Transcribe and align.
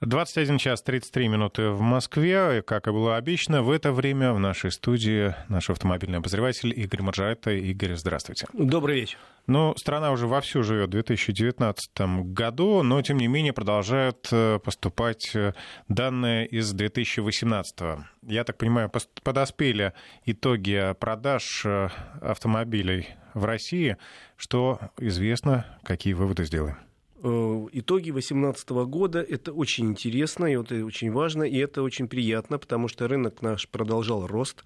21 0.00 0.58
час 0.58 0.82
33 0.82 1.26
минуты 1.26 1.70
в 1.70 1.80
Москве. 1.80 2.62
Как 2.62 2.86
и 2.86 2.92
было 2.92 3.16
обещано, 3.16 3.62
в 3.62 3.70
это 3.70 3.90
время 3.90 4.32
в 4.32 4.38
нашей 4.38 4.70
студии 4.70 5.34
наш 5.48 5.70
автомобильный 5.70 6.18
обозреватель 6.18 6.72
Игорь 6.72 7.02
Маржаретта. 7.02 7.50
Игорь, 7.50 7.96
здравствуйте. 7.96 8.46
Добрый 8.52 9.00
вечер. 9.00 9.18
Ну, 9.48 9.74
страна 9.76 10.12
уже 10.12 10.28
вовсю 10.28 10.62
живет 10.62 10.88
в 10.88 10.92
2019 10.92 11.90
году, 12.32 12.84
но, 12.84 13.02
тем 13.02 13.16
не 13.16 13.26
менее, 13.26 13.52
продолжают 13.52 14.28
э, 14.30 14.60
поступать 14.62 15.34
э, 15.34 15.54
данные 15.88 16.46
из 16.46 16.70
2018. 16.72 17.80
Я 18.22 18.44
так 18.44 18.56
понимаю, 18.56 18.92
подоспели 19.24 19.94
итоги 20.24 20.94
продаж 21.00 21.62
э, 21.64 21.88
автомобилей 22.20 23.08
в 23.34 23.44
России. 23.44 23.96
Что 24.36 24.78
известно, 24.98 25.66
какие 25.82 26.12
выводы 26.12 26.44
сделаем? 26.44 26.76
Э, 27.20 27.66
итоги 27.72 28.10
2018 28.10 28.68
года. 28.86 29.20
Это 29.20 29.52
очень 29.52 29.86
интересно, 29.86 30.46
и 30.46 30.56
это 30.56 30.84
очень 30.84 31.10
важно, 31.10 31.42
и 31.42 31.56
это 31.56 31.82
очень 31.82 32.08
приятно, 32.08 32.58
потому 32.58 32.88
что 32.88 33.08
рынок 33.08 33.42
наш 33.42 33.68
продолжал 33.68 34.26
рост. 34.26 34.64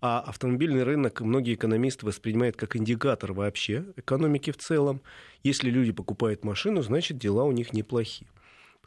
А 0.00 0.20
автомобильный 0.20 0.82
рынок 0.82 1.20
многие 1.20 1.54
экономисты 1.54 2.06
воспринимают 2.06 2.56
как 2.56 2.76
индикатор 2.76 3.32
вообще 3.32 3.84
экономики 3.96 4.50
в 4.50 4.56
целом. 4.56 5.00
Если 5.44 5.70
люди 5.70 5.92
покупают 5.92 6.44
машину, 6.44 6.82
значит 6.82 7.18
дела 7.18 7.44
у 7.44 7.52
них 7.52 7.72
неплохие 7.72 8.26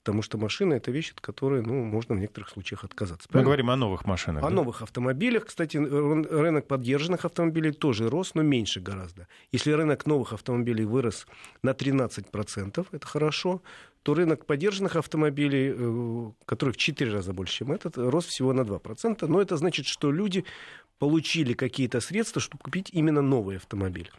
потому 0.06 0.22
что 0.22 0.38
машина 0.38 0.76
это 0.76 0.92
вещь, 0.92 1.12
от 1.14 1.20
которой 1.20 1.64
ну, 1.64 1.84
можно 1.84 2.14
в 2.14 2.20
некоторых 2.20 2.50
случаях 2.50 2.84
отказаться. 2.84 3.28
Правильно? 3.28 3.50
Мы 3.50 3.50
говорим 3.50 3.70
о 3.72 3.76
новых 3.76 4.06
машинах. 4.06 4.44
О 4.44 4.50
да? 4.50 4.54
новых 4.54 4.84
автомобилях. 4.84 5.48
Кстати, 5.48 5.78
рынок 5.78 6.68
поддержанных 6.68 7.26
автомобилей 7.26 7.72
тоже 7.72 8.08
рос, 8.08 8.36
но 8.36 8.44
меньше 8.44 8.82
гораздо. 8.82 9.28
Если 9.52 9.72
рынок 9.72 10.06
новых 10.06 10.32
автомобилей 10.34 10.86
вырос 10.86 11.26
на 11.64 11.72
13%, 11.72 12.86
это 12.92 13.08
хорошо, 13.08 13.64
то 14.04 14.14
рынок 14.14 14.46
поддержанных 14.46 14.96
автомобилей, 14.96 15.74
э, 15.76 16.32
которых 16.46 16.76
в 16.76 16.78
4 16.78 17.12
раза 17.12 17.34
больше, 17.34 17.56
чем 17.56 17.72
этот, 17.72 17.98
рос 17.98 18.26
всего 18.28 18.54
на 18.54 18.62
2%. 18.62 19.28
Но 19.28 19.42
это 19.42 19.58
значит, 19.58 19.88
что 19.88 20.12
люди 20.12 20.46
получили 21.00 21.54
какие-то 21.54 22.00
средства, 22.00 22.40
чтобы 22.40 22.62
купить 22.64 22.92
именно 22.94 23.24
новый 23.24 23.58
автомобиль. 23.58 24.12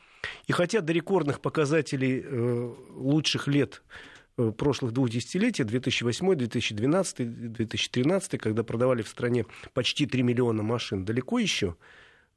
И 0.49 0.53
хотя 0.53 0.81
до 0.81 0.93
рекордных 0.93 1.41
показателей 1.41 2.25
э, 2.25 2.75
лучших 2.97 3.47
лет 3.47 3.85
прошлых 4.37 4.93
двух 4.93 5.11
десятилетий, 5.11 5.65
2008, 5.65 6.35
2012, 6.35 7.53
2013, 7.53 8.41
когда 8.41 8.63
продавали 8.63 9.03
в 9.03 9.09
стране 9.09 9.47
почти 9.73 10.07
3 10.07 10.23
миллиона 10.23 10.63
машин, 10.63 11.05
далеко 11.05 11.39
еще. 11.39 11.77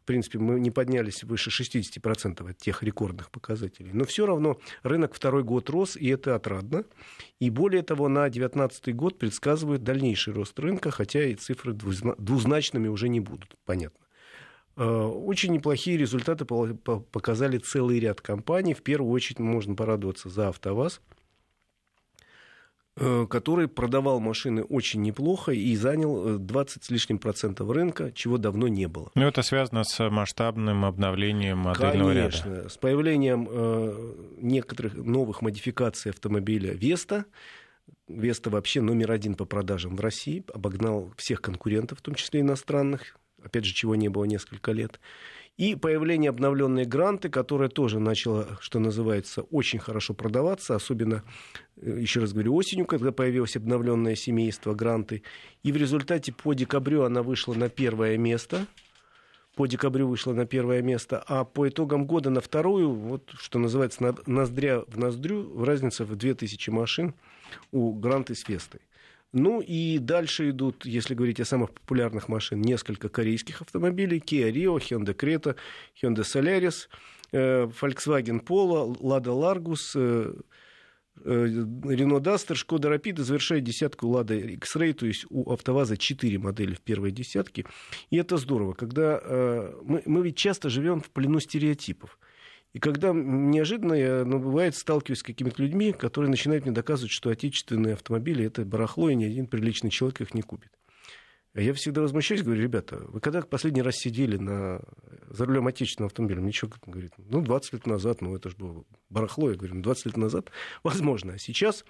В 0.04 0.06
принципе, 0.10 0.40
мы 0.40 0.60
не 0.60 0.72
поднялись 0.72 1.24
выше 1.24 1.52
60% 1.52 2.50
от 2.50 2.58
тех 2.58 2.82
рекордных 2.82 3.30
показателей. 3.30 3.92
Но 3.94 4.06
все 4.06 4.26
равно 4.26 4.60
рынок 4.82 5.14
второй 5.14 5.44
год 5.44 5.70
рос, 5.70 5.96
и 5.96 6.08
это 6.08 6.34
отрадно. 6.34 6.84
И 7.40 7.52
более 7.52 7.84
того, 7.84 8.08
на 8.08 8.22
2019 8.22 8.96
год 8.96 9.20
предсказывают 9.20 9.84
дальнейший 9.84 10.34
рост 10.34 10.58
рынка, 10.60 10.90
хотя 10.90 11.24
и 11.26 11.36
цифры 11.36 11.74
двузначными 11.74 12.88
уже 12.88 13.08
не 13.08 13.20
будут, 13.20 13.56
понятно. 13.66 14.00
Э, 14.78 14.84
очень 14.84 15.52
неплохие 15.52 15.98
результаты 15.98 16.46
показали 16.46 17.60
целый 17.60 18.00
ряд 18.00 18.20
компаний. 18.20 18.74
В 18.74 18.82
первую 18.82 19.12
очередь 19.12 19.40
можно 19.40 19.76
порадоваться 19.76 20.30
за 20.30 20.48
АвтоВАЗ– 20.48 21.02
Э, 21.12 21.19
который 23.30 23.68
продавал 23.68 24.20
машины 24.20 24.64
очень 24.64 25.02
неплохо 25.02 25.52
и 25.52 25.76
занял 25.76 26.38
20 26.38 26.78
э, 26.78 26.86
с 26.86 26.90
лишним 26.90 27.18
процентов 27.18 27.70
рынка, 27.70 28.12
чего 28.12 28.38
давно 28.38 28.68
не 28.68 28.88
было. 28.88 29.12
Ну, 29.16 29.26
это 29.26 29.42
связано 29.42 29.84
с 29.84 30.10
масштабным 30.10 30.86
обновлением 30.86 31.60
модельного 31.60 32.14
Конечно, 32.14 32.50
ряда. 32.50 32.70
с 32.70 32.78
появлением 32.78 33.48
э, 33.50 34.14
некоторых 34.42 34.96
новых 34.96 35.42
модификаций 35.42 36.12
автомобиля 36.12 36.74
Веста. 36.74 37.26
Веста 38.08 38.50
вообще 38.50 38.82
номер 38.82 39.12
один 39.12 39.36
по 39.36 39.46
продажам 39.46 39.96
в 39.96 40.00
России, 40.02 40.44
обогнал 40.54 41.12
всех 41.16 41.42
конкурентов, 41.42 42.00
в 42.00 42.02
том 42.02 42.16
числе 42.16 42.42
иностранных, 42.42 43.18
опять 43.44 43.66
же, 43.66 43.74
чего 43.74 43.96
не 43.96 44.10
было 44.10 44.26
несколько 44.26 44.72
лет. 44.72 45.00
И 45.60 45.76
появление 45.76 46.30
обновленной 46.30 46.86
гранты, 46.86 47.28
которая 47.28 47.68
тоже 47.68 48.00
начала, 48.00 48.48
что 48.62 48.80
называется, 48.80 49.42
очень 49.42 49.78
хорошо 49.78 50.14
продаваться, 50.14 50.74
особенно, 50.74 51.22
э, 51.76 51.98
еще 52.00 52.22
раз 52.22 52.32
говорю, 52.32 52.56
осенью, 52.56 52.86
когда 52.86 53.12
появилось 53.12 53.58
обновленное 53.58 54.16
семейство 54.16 54.74
гранты. 54.74 55.22
И 55.62 55.74
в 55.74 55.76
результате 55.76 56.32
по 56.32 56.54
декабрю 56.54 57.04
она 57.04 57.24
вышла 57.24 57.56
на 57.56 57.68
первое 57.68 58.18
место. 58.18 58.68
По 59.58 59.68
декабрю 59.68 60.08
вышла 60.08 60.32
на 60.32 60.46
первое 60.46 60.82
место, 60.82 61.22
а 61.28 61.44
по 61.44 61.68
итогам 61.68 62.06
года 62.06 62.30
на 62.30 62.40
вторую, 62.40 62.94
вот 62.94 63.30
что 63.38 63.60
называется, 63.60 64.16
ноздря 64.28 64.84
в 64.88 64.98
ноздрю, 64.98 65.62
разница 65.66 66.06
в 66.06 66.16
2000 66.16 66.70
машин 66.70 67.16
у 67.74 67.92
гранты 67.92 68.34
с 68.34 68.48
Вестой. 68.48 68.80
Ну 69.32 69.62
и 69.62 70.00
дальше 70.00 70.50
идут, 70.50 70.86
если 70.86 71.14
говорить 71.14 71.40
о 71.40 71.46
самых 71.46 71.72
популярных 71.72 72.30
машинах, 72.30 72.66
несколько 72.66 73.10
корейских 73.10 73.62
автомобилей. 73.62 74.20
Kia 74.20 74.52
Rio, 74.52 74.78
Hyundai 74.80 75.16
Creta, 75.16 75.56
Hyundai 76.02 76.24
Solaris, 76.24 76.88
э, 77.32 77.66
Volkswagen 77.68 78.44
Polo, 78.44 78.96
Lada 79.00 79.32
Largus, 79.32 79.92
э, 79.94 80.34
э, 81.24 81.30
Renault 81.30 82.22
Duster, 82.22 82.56
Skoda 82.56 82.90
Rapid 82.90 83.22
завершает 83.22 83.64
десятку 83.64 84.08
Lada 84.08 84.36
X-Ray, 84.36 84.94
то 84.94 85.06
есть 85.06 85.28
у 85.30 85.52
АвтоВАЗа 85.52 85.98
4 85.98 86.40
модели 86.40 86.74
в 86.74 86.82
первой 86.82 87.12
десятке. 87.12 87.66
И 88.10 88.18
это 88.18 88.38
здорово, 88.38 88.74
когда 88.74 89.22
мы, 89.84 90.02
мы 90.08 90.24
ведь 90.24 90.38
часто 90.38 90.70
живем 90.70 91.02
в 91.02 91.12
плену 91.12 91.40
стереотипов. 91.40 92.18
И 92.74 92.80
когда 92.80 93.12
неожиданно 93.14 93.94
я, 93.94 94.24
ну, 94.26 94.40
бывает, 94.40 94.76
сталкиваюсь 94.76 95.20
с 95.20 95.24
какими-то 95.24 95.62
людьми, 95.62 95.92
которые 95.92 96.30
начинают 96.30 96.66
мне 96.66 96.74
доказывать, 96.74 97.12
что 97.12 97.32
отечественные 97.32 97.94
автомобили 97.94 98.46
это 98.46 98.64
барахло, 98.64 99.10
и 99.10 99.16
ни 99.16 99.26
один 99.26 99.48
приличный 99.48 99.90
человек 99.90 100.22
их 100.22 100.34
не 100.36 100.44
купит. 100.44 100.72
А 101.56 101.62
я 101.62 101.74
всегда 101.74 102.02
возмущаюсь, 102.02 102.44
говорю, 102.44 102.62
ребята, 102.62 102.98
вы 103.08 103.20
когда 103.22 103.42
последний 103.42 103.82
раз 103.82 103.96
сидели 103.96 104.38
на... 104.38 104.82
за 105.30 105.46
рулем 105.46 105.66
отечественного 105.66 106.10
автомобиля? 106.10 106.42
Мне 106.42 106.52
человек 106.52 106.78
говорит, 106.86 107.14
ну, 107.18 107.42
20 107.42 107.74
лет 107.74 107.88
назад, 107.88 108.22
ну, 108.22 108.36
это 108.36 108.50
же 108.50 108.56
было 108.56 108.84
барахло. 109.10 109.50
Я 109.50 109.58
говорю, 109.58 109.76
ну, 109.76 109.82
20 109.82 110.06
лет 110.06 110.18
назад, 110.18 110.52
возможно. 110.84 111.34
А 111.34 111.38
сейчас 111.40 111.86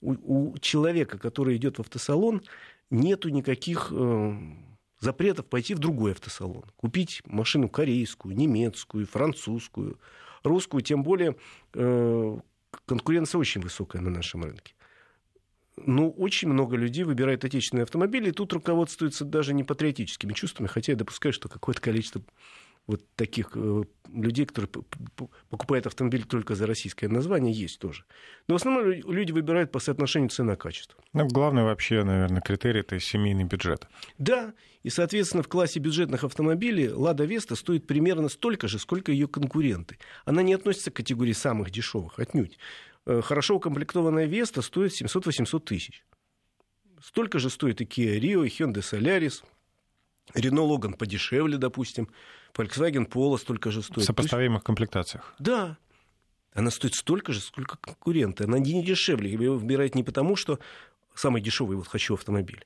у, 0.00 0.52
у 0.52 0.58
человека, 0.58 1.18
который 1.18 1.56
идет 1.56 1.78
в 1.78 1.80
автосалон, 1.80 2.42
нету 2.88 3.30
никаких 3.30 3.88
э, 3.90 4.32
запретов 5.00 5.46
пойти 5.46 5.74
в 5.74 5.78
другой 5.78 6.12
автосалон, 6.12 6.64
купить 6.76 7.22
машину 7.26 7.68
корейскую, 7.68 8.36
немецкую, 8.36 9.06
французскую, 9.06 9.98
русскую, 10.42 10.82
тем 10.82 11.02
более 11.02 11.36
э, 11.74 12.38
конкуренция 12.86 13.38
очень 13.38 13.60
высокая 13.60 14.02
на 14.02 14.10
нашем 14.10 14.44
рынке. 14.44 14.74
Ну, 15.76 16.10
очень 16.10 16.48
много 16.48 16.76
людей 16.76 17.04
выбирает 17.04 17.44
отечественные 17.44 17.84
автомобили, 17.84 18.28
и 18.28 18.32
тут 18.32 18.52
руководствуются 18.52 19.24
даже 19.24 19.54
не 19.54 19.64
патриотическими 19.64 20.34
чувствами, 20.34 20.68
хотя 20.68 20.92
я 20.92 20.98
допускаю, 20.98 21.32
что 21.32 21.48
какое-то 21.48 21.80
количество 21.80 22.22
вот 22.86 23.02
таких 23.16 23.52
э, 23.54 23.84
людей, 24.14 24.46
которые 24.46 24.70
покупают 25.48 25.86
автомобиль 25.86 26.24
только 26.24 26.54
за 26.54 26.66
российское 26.66 27.08
название, 27.08 27.52
есть 27.52 27.78
тоже. 27.78 28.04
Но 28.48 28.54
в 28.54 28.56
основном 28.56 28.90
люди 28.90 29.32
выбирают 29.32 29.72
по 29.72 29.78
соотношению 29.78 30.30
цена-качество. 30.30 31.02
Ну, 31.12 31.26
главный 31.26 31.62
вообще, 31.62 32.04
наверное, 32.04 32.40
критерий– 32.40 32.80
это 32.80 32.98
семейный 33.00 33.44
бюджет. 33.44 33.86
Да, 34.18 34.54
и, 34.82 34.90
соответственно, 34.90 35.42
в 35.42 35.48
классе 35.48 35.80
бюджетных 35.80 36.24
автомобилей 36.24 36.88
«Лада 36.88 37.24
Веста» 37.24 37.56
стоит 37.56 37.86
примерно 37.86 38.28
столько 38.28 38.68
же, 38.68 38.78
сколько 38.78 39.12
ее 39.12 39.28
конкуренты. 39.28 39.98
Она 40.24 40.42
не 40.42 40.54
относится 40.54 40.90
к 40.90 40.96
категории 40.96 41.32
самых 41.32 41.70
дешевых, 41.70 42.18
отнюдь. 42.18 42.58
Э, 43.06 43.20
хорошо 43.22 43.56
укомплектованная 43.56 44.26
«Веста» 44.26 44.62
стоит 44.62 44.92
700-800 44.92 45.60
тысяч. 45.60 46.04
Столько 47.02 47.38
же 47.38 47.50
стоит 47.50 47.80
и 47.80 47.84
Kia 47.84 48.18
Rio, 48.18 48.46
и 48.46 48.48
Hyundai 48.48 48.82
Solaris– 48.82 49.42
Рено 50.34 50.62
Логан 50.62 50.94
подешевле, 50.94 51.58
допустим. 51.58 52.08
Volkswagen 52.54 53.06
Polo 53.06 53.38
столько 53.38 53.70
же 53.70 53.82
стоит. 53.82 54.04
В 54.04 54.06
сопоставимых 54.06 54.62
комплектациях. 54.62 55.34
Да. 55.38 55.78
Она 56.52 56.70
стоит 56.70 56.94
столько 56.94 57.32
же, 57.32 57.40
сколько 57.40 57.76
конкуренты. 57.76 58.44
Она 58.44 58.58
не 58.58 58.84
дешевле. 58.84 59.30
Ее 59.30 59.52
выбирают 59.52 59.94
не 59.94 60.02
потому, 60.02 60.36
что 60.36 60.58
самый 61.14 61.42
дешевый 61.42 61.76
вот 61.76 61.88
хочу 61.88 62.14
автомобиль, 62.14 62.64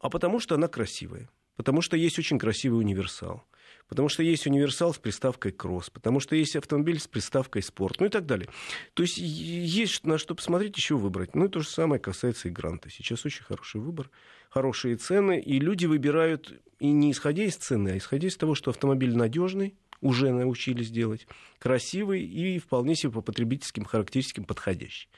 а 0.00 0.10
потому 0.10 0.40
что 0.40 0.54
она 0.54 0.68
красивая. 0.68 1.28
Потому 1.56 1.82
что 1.82 1.96
есть 1.96 2.18
очень 2.18 2.38
красивый 2.38 2.80
универсал 2.80 3.44
потому 3.90 4.08
что 4.08 4.22
есть 4.22 4.46
универсал 4.46 4.94
с 4.94 4.98
приставкой 4.98 5.50
кросс, 5.50 5.90
потому 5.90 6.20
что 6.20 6.36
есть 6.36 6.54
автомобиль 6.54 7.00
с 7.00 7.08
приставкой 7.08 7.62
спорт, 7.62 7.96
ну 7.98 8.06
и 8.06 8.08
так 8.08 8.24
далее. 8.24 8.48
То 8.94 9.02
есть 9.02 9.18
есть 9.18 10.06
на 10.06 10.16
что 10.16 10.36
посмотреть, 10.36 10.76
еще 10.76 10.96
выбрать. 10.96 11.34
Ну 11.34 11.46
и 11.46 11.48
то 11.48 11.60
же 11.60 11.68
самое 11.68 12.00
касается 12.00 12.48
и 12.48 12.52
гранта. 12.52 12.88
Сейчас 12.88 13.26
очень 13.26 13.42
хороший 13.42 13.80
выбор, 13.80 14.08
хорошие 14.48 14.96
цены, 14.96 15.40
и 15.40 15.58
люди 15.58 15.86
выбирают 15.86 16.54
и 16.78 16.92
не 16.92 17.10
исходя 17.10 17.42
из 17.42 17.56
цены, 17.56 17.90
а 17.90 17.98
исходя 17.98 18.28
из 18.28 18.36
того, 18.36 18.54
что 18.54 18.70
автомобиль 18.70 19.14
надежный, 19.14 19.74
уже 20.00 20.30
научились 20.30 20.90
делать, 20.90 21.26
красивый 21.58 22.22
и 22.22 22.58
вполне 22.58 22.94
себе 22.94 23.12
по 23.12 23.20
потребительским 23.20 23.84
характеристикам 23.84 24.44
подходящий. 24.44 25.08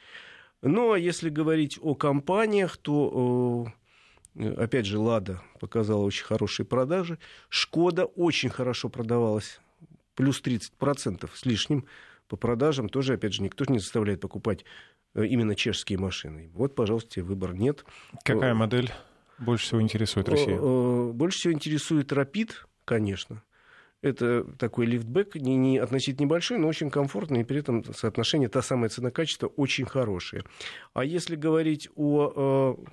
Ну, 0.62 0.92
а 0.92 0.98
если 0.98 1.28
говорить 1.28 1.78
о 1.80 1.94
компаниях, 1.94 2.78
то 2.78 3.70
Опять 4.34 4.86
же, 4.86 4.98
«Лада» 4.98 5.42
показала 5.60 6.02
очень 6.02 6.24
хорошие 6.24 6.64
продажи. 6.64 7.18
«Шкода» 7.48 8.06
очень 8.06 8.48
хорошо 8.48 8.88
продавалась, 8.88 9.60
плюс 10.14 10.40
30% 10.42 11.28
с 11.34 11.44
лишним 11.44 11.86
по 12.28 12.36
продажам 12.36 12.88
тоже, 12.88 13.14
опять 13.14 13.34
же, 13.34 13.42
никто 13.42 13.66
не 13.68 13.78
заставляет 13.78 14.20
покупать 14.20 14.64
э, 15.14 15.26
именно 15.26 15.54
чешские 15.54 15.98
машины. 15.98 16.50
Вот, 16.54 16.74
пожалуйста, 16.74 17.22
выбор 17.22 17.52
нет. 17.52 17.84
Какая 18.24 18.54
модель 18.54 18.90
больше 19.38 19.66
всего 19.66 19.82
интересует 19.82 20.28
Россию? 20.30 21.12
Больше 21.12 21.38
всего 21.38 21.52
интересует 21.52 22.10
Rapid, 22.10 22.52
конечно. 22.86 23.42
Это 24.02 24.44
такой 24.58 24.86
лифтбэк, 24.86 25.36
не, 25.36 25.56
не, 25.56 25.78
относительно 25.78 26.24
небольшой, 26.26 26.58
но 26.58 26.66
очень 26.66 26.90
комфортный, 26.90 27.42
и 27.42 27.44
при 27.44 27.60
этом 27.60 27.84
соотношение, 27.94 28.48
та 28.48 28.60
самая 28.60 28.90
цена-качество 28.90 29.46
очень 29.46 29.86
хорошее. 29.86 30.42
А 30.92 31.04
если 31.04 31.36
говорить 31.36 31.88
о, 31.94 32.76
э, 32.76 32.92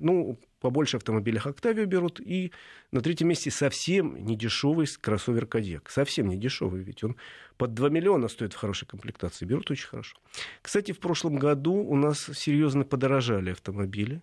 ну, 0.00 0.40
побольше 0.60 0.96
автомобилях 0.96 1.46
Octavia 1.46 1.84
берут, 1.84 2.20
и 2.20 2.52
на 2.90 3.02
третьем 3.02 3.28
месте 3.28 3.50
совсем 3.50 4.16
не 4.24 4.34
дешевый 4.34 4.86
кроссовер 5.00 5.46
Кадьяк. 5.46 5.90
Совсем 5.90 6.28
не 6.28 6.38
дешевый, 6.38 6.82
ведь 6.82 7.04
он 7.04 7.16
под 7.58 7.74
2 7.74 7.90
миллиона 7.90 8.28
стоит 8.28 8.54
в 8.54 8.56
хорошей 8.56 8.88
комплектации. 8.88 9.44
Берут 9.44 9.70
очень 9.70 9.88
хорошо. 9.88 10.16
Кстати, 10.62 10.92
в 10.92 10.98
прошлом 10.98 11.36
году 11.36 11.74
у 11.74 11.96
нас 11.96 12.30
серьезно 12.34 12.84
подорожали 12.84 13.50
автомобили. 13.50 14.22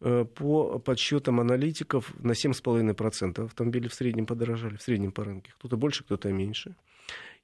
Э, 0.00 0.24
по 0.24 0.78
подсчетам 0.78 1.40
аналитиков 1.40 2.14
на 2.22 2.32
7,5% 2.32 3.44
автомобили 3.44 3.88
в 3.88 3.94
среднем 3.94 4.26
подорожали, 4.26 4.76
в 4.76 4.82
среднем 4.82 5.10
по 5.10 5.24
рынке. 5.24 5.52
Кто-то 5.58 5.76
больше, 5.76 6.04
кто-то 6.04 6.32
меньше. 6.32 6.76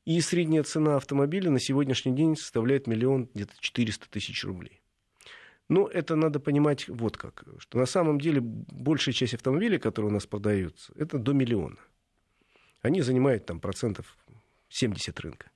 И 0.04 0.20
средняя 0.20 0.62
цена 0.62 0.96
автомобиля 0.96 1.50
на 1.50 1.58
сегодняшний 1.58 2.14
день 2.14 2.36
составляет 2.36 2.86
миллион 2.86 3.28
где-то 3.34 3.54
400 3.58 4.08
тысяч 4.08 4.44
рублей. 4.44 4.80
Но 5.68 5.88
это 5.88 6.14
надо 6.14 6.38
понимать 6.38 6.88
вот 6.88 7.16
как, 7.16 7.44
что 7.58 7.78
на 7.78 7.86
самом 7.86 8.20
деле 8.20 8.40
большая 8.40 9.14
часть 9.14 9.34
автомобилей, 9.34 9.78
которые 9.78 10.10
у 10.10 10.14
нас 10.14 10.26
продаются, 10.26 10.92
это 10.94 11.18
до 11.18 11.32
миллиона. 11.32 11.78
Они 12.82 13.00
занимают 13.00 13.46
там 13.46 13.60
процентов 13.60 14.16
70 14.68 15.18
рынка. 15.20 15.50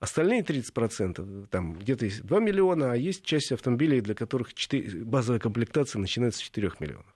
Остальные 0.00 0.42
30%, 0.42 1.48
там 1.48 1.74
где-то 1.74 2.04
есть 2.04 2.22
2 2.22 2.40
миллиона, 2.40 2.92
а 2.92 2.96
есть 2.96 3.24
часть 3.24 3.50
автомобилей, 3.50 4.00
для 4.00 4.14
которых 4.14 4.54
4, 4.54 5.04
базовая 5.04 5.40
комплектация 5.40 5.98
начинается 5.98 6.40
с 6.40 6.42
4 6.42 6.72
миллионов. 6.78 7.06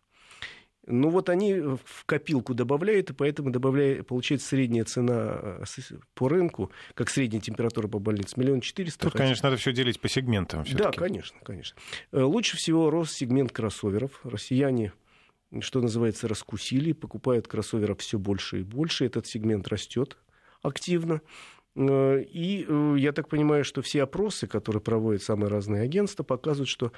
Ну 0.85 1.11
вот 1.11 1.29
они 1.29 1.55
в 1.61 2.05
копилку 2.07 2.55
добавляют, 2.55 3.11
и 3.11 3.13
поэтому 3.13 3.51
добавляет, 3.51 4.05
получается 4.09 4.49
средняя 4.49 4.85
цена 4.85 5.39
э, 5.41 5.65
по 6.15 6.29
рынку, 6.29 6.73
как 6.95 7.09
средняя 7.09 7.41
температура 7.41 7.87
по 7.87 8.01
больнице, 8.01 8.35
миллион 8.37 8.61
четыреста. 8.61 9.03
Тут, 9.03 9.13
хотя... 9.13 9.25
конечно, 9.25 9.49
надо 9.49 9.61
все 9.61 9.73
делить 9.73 10.01
по 10.01 10.09
сегментам. 10.09 10.65
Да, 10.73 10.91
конечно, 10.91 11.39
конечно. 11.45 11.79
Э, 12.11 12.23
лучше 12.23 12.57
всего 12.57 12.91
рос 12.91 13.13
сегмент 13.13 13.53
кроссоверов. 13.53 14.21
Россияне 14.25 14.93
что 15.61 15.83
называется, 15.83 16.29
раскусили, 16.29 16.93
покупают 16.93 17.47
кроссоверов 17.47 18.01
все 18.01 18.19
больше 18.19 18.61
и 18.61 18.63
больше. 18.63 19.05
Этот 19.05 19.27
сегмент 19.27 19.69
растет 19.69 20.17
активно. 20.63 21.21
Э, 21.75 22.23
и 22.23 22.67
э, 22.69 22.95
я 22.99 23.13
так 23.13 23.29
понимаю, 23.29 23.65
что 23.65 23.83
все 23.83 24.03
опросы, 24.03 24.47
которые 24.47 24.83
проводят 24.83 25.23
самые 25.23 25.49
разные 25.49 25.83
агентства, 25.83 26.23
показывают, 26.23 26.69
что 26.69 26.93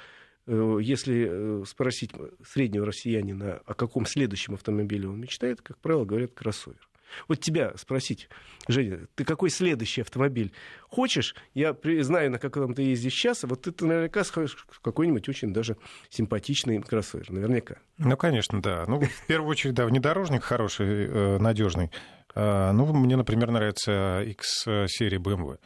э, 0.47 0.77
если 0.81 1.63
спросить 1.65 2.11
среднего 2.45 2.85
россиянина, 2.85 3.61
о 3.65 3.73
каком 3.73 4.05
следующем 4.05 4.53
автомобиле 4.53 5.07
он 5.07 5.19
мечтает, 5.19 5.61
как 5.61 5.77
правило, 5.77 6.05
говорят 6.05 6.33
кроссовер. 6.33 6.87
Вот 7.27 7.39
тебя 7.39 7.71
спросить, 7.77 8.27
Женя, 8.67 9.07
ты 9.13 9.23
какой 9.23 9.49
следующий 9.51 10.01
автомобиль 10.01 10.51
хочешь? 10.89 11.35
Я 11.53 11.77
знаю, 11.99 12.31
на 12.31 12.39
каком 12.39 12.73
ты 12.73 12.81
ездишь 12.81 13.13
сейчас, 13.13 13.43
а 13.43 13.47
вот 13.47 13.61
ты 13.61 13.85
наверняка 13.85 14.23
в 14.23 14.81
какой-нибудь 14.81 15.29
очень 15.29 15.53
даже 15.53 15.77
симпатичный 16.09 16.81
кроссовер, 16.81 17.31
наверняка. 17.31 17.77
Ну, 17.99 18.17
конечно, 18.17 18.59
да. 18.61 18.85
Ну, 18.87 18.99
в 18.99 19.27
первую 19.27 19.49
очередь, 19.51 19.75
да, 19.75 19.85
внедорожник 19.85 20.43
хороший, 20.43 21.39
надежный. 21.39 21.91
А, 22.35 22.73
ну, 22.73 22.85
мне, 22.93 23.15
например, 23.15 23.51
нравится 23.51 24.21
X-серия 24.23 25.17
BMW. 25.17 25.57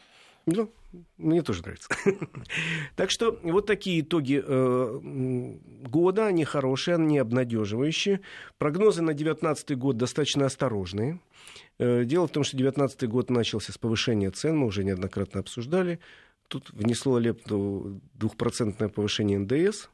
Ну, 0.45 0.71
мне 1.17 1.41
тоже 1.41 1.61
нравится. 1.61 1.89
так 2.95 3.11
что 3.11 3.37
вот 3.43 3.65
такие 3.65 4.01
итоги 4.01 4.41
э, 4.43 4.99
года, 5.87 6.27
они 6.27 6.45
хорошие, 6.45 6.95
они 6.95 7.17
обнадеживающие. 7.17 8.21
Прогнозы 8.57 9.01
на 9.01 9.13
2019 9.13 9.77
год 9.77 9.97
достаточно 9.97 10.45
осторожные. 10.45 11.19
Э, 11.77 12.05
дело 12.05 12.27
в 12.27 12.31
том, 12.31 12.43
что 12.43 12.57
2019 12.57 13.09
год 13.09 13.29
начался 13.29 13.71
с 13.71 13.77
повышения 13.77 14.31
цен, 14.31 14.57
мы 14.57 14.67
уже 14.67 14.83
неоднократно 14.83 15.41
обсуждали. 15.41 15.99
Тут 16.47 16.71
внесло 16.71 17.19
лепту 17.19 18.01
двухпроцентное 18.15 18.89
повышение 18.89 19.37
НДС. 19.37 19.89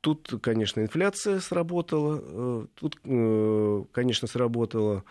Тут, 0.00 0.32
конечно, 0.42 0.80
инфляция 0.80 1.38
сработала. 1.38 2.20
Э, 2.22 2.66
тут, 2.74 2.96
конечно, 3.92 4.26
сработала 4.26 5.04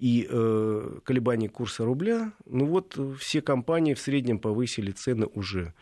и 0.00 0.26
э, 0.28 0.98
колебания 1.04 1.50
курса 1.50 1.84
рубля. 1.84 2.32
Ну 2.46 2.64
вот 2.64 2.98
все 3.18 3.42
компании 3.42 3.92
в 3.92 4.00
среднем 4.00 4.38
повысили 4.38 4.92
цены 4.92 5.26
уже 5.26 5.74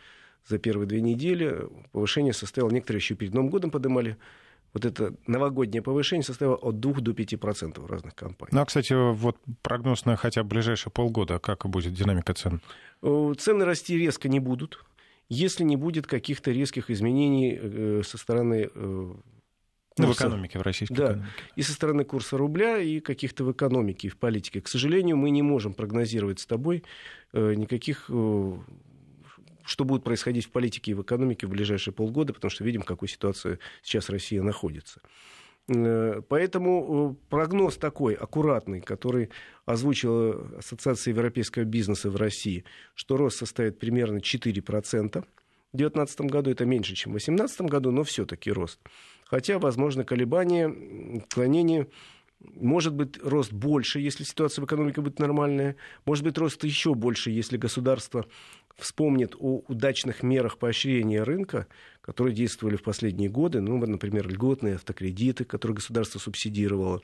за 0.45 0.59
первые 0.59 0.87
две 0.87 1.01
недели. 1.01 1.69
Повышение 1.93 2.33
составило, 2.33 2.69
некоторые 2.69 2.99
еще 2.99 3.15
перед 3.15 3.33
Новым 3.33 3.49
годом 3.49 3.71
поднимали. 3.71 4.17
Вот 4.73 4.85
это 4.85 5.15
новогоднее 5.25 5.81
повышение 5.81 6.23
составило 6.23 6.55
от 6.55 6.79
2 6.79 6.93
до 6.99 7.11
5% 7.11 7.79
в 7.79 7.85
разных 7.85 8.13
компаниях. 8.13 8.51
Ну, 8.51 8.61
а, 8.61 8.65
кстати, 8.65 8.93
вот 8.93 9.37
прогноз 9.61 10.05
на 10.05 10.15
хотя 10.17 10.43
бы 10.43 10.49
ближайшие 10.49 10.91
полгода, 10.91 11.39
как 11.39 11.65
будет 11.67 11.93
динамика 11.93 12.33
цен? 12.33 12.61
Э, 13.01 13.33
цены 13.37 13.63
расти 13.63 13.97
резко 13.97 14.27
не 14.27 14.39
будут, 14.39 14.83
если 15.29 15.63
не 15.63 15.77
будет 15.77 16.07
каких-то 16.07 16.51
резких 16.51 16.91
изменений 16.91 17.57
э, 17.59 18.01
со 18.05 18.17
стороны 18.17 18.69
ну, 20.07 20.13
в 20.13 20.15
экономике, 20.15 20.59
в 20.59 20.61
российской 20.61 20.93
да, 20.93 21.05
экономике. 21.05 21.31
И 21.55 21.61
со 21.61 21.73
стороны 21.73 22.03
курса 22.03 22.37
рубля, 22.37 22.77
и 22.77 22.99
каких-то 22.99 23.43
в 23.43 23.51
экономике, 23.51 24.07
и 24.07 24.09
в 24.09 24.17
политике. 24.17 24.61
К 24.61 24.67
сожалению, 24.67 25.17
мы 25.17 25.29
не 25.29 25.41
можем 25.41 25.73
прогнозировать 25.73 26.39
с 26.39 26.45
тобой 26.45 26.83
э, 27.33 27.53
никаких 27.53 28.05
э, 28.09 28.57
что 29.63 29.85
будет 29.85 30.03
происходить 30.03 30.45
в 30.45 30.51
политике 30.51 30.91
и 30.91 30.93
в 30.95 31.03
экономике 31.03 31.45
в 31.45 31.51
ближайшие 31.51 31.93
полгода, 31.93 32.33
потому 32.33 32.49
что 32.49 32.63
видим, 32.63 32.81
в 32.81 32.85
какой 32.85 33.07
ситуации 33.07 33.59
сейчас 33.83 34.09
Россия 34.09 34.41
находится. 34.41 34.99
Э, 35.67 36.21
поэтому 36.27 37.15
прогноз 37.29 37.77
такой, 37.77 38.15
аккуратный, 38.15 38.81
который 38.81 39.29
озвучила 39.65 40.57
Ассоциация 40.57 41.11
европейского 41.11 41.63
бизнеса 41.63 42.09
в 42.09 42.15
России, 42.15 42.63
что 42.95 43.17
рост 43.17 43.37
составит 43.37 43.79
примерно 43.79 44.17
4%. 44.17 45.23
В 45.71 45.77
2019 45.77 46.21
году 46.21 46.49
это 46.49 46.65
меньше, 46.65 46.95
чем 46.95 47.11
в 47.11 47.15
2018 47.15 47.61
году, 47.61 47.91
но 47.91 48.03
все-таки 48.03 48.51
рост. 48.51 48.79
Хотя, 49.25 49.59
возможно, 49.59 50.03
колебания, 50.03 50.67
отклонения 51.19 51.87
может 52.39 52.93
быть 52.95 53.21
рост 53.21 53.51
больше, 53.51 53.99
если 53.99 54.23
ситуация 54.23 54.63
в 54.63 54.65
экономике 54.65 55.01
будет 55.01 55.19
нормальная. 55.19 55.75
Может 56.05 56.23
быть 56.23 56.37
рост 56.37 56.63
еще 56.63 56.95
больше, 56.95 57.29
если 57.29 57.57
государство 57.57 58.25
вспомнит 58.77 59.35
о 59.37 59.61
удачных 59.67 60.23
мерах 60.23 60.57
поощрения 60.57 61.21
рынка, 61.21 61.67
которые 62.01 62.33
действовали 62.33 62.75
в 62.75 62.83
последние 62.83 63.29
годы. 63.29 63.61
Ну, 63.61 63.77
например, 63.77 64.27
льготные 64.27 64.75
автокредиты, 64.75 65.43
которые 65.43 65.75
государство 65.75 66.17
субсидировало 66.17 67.01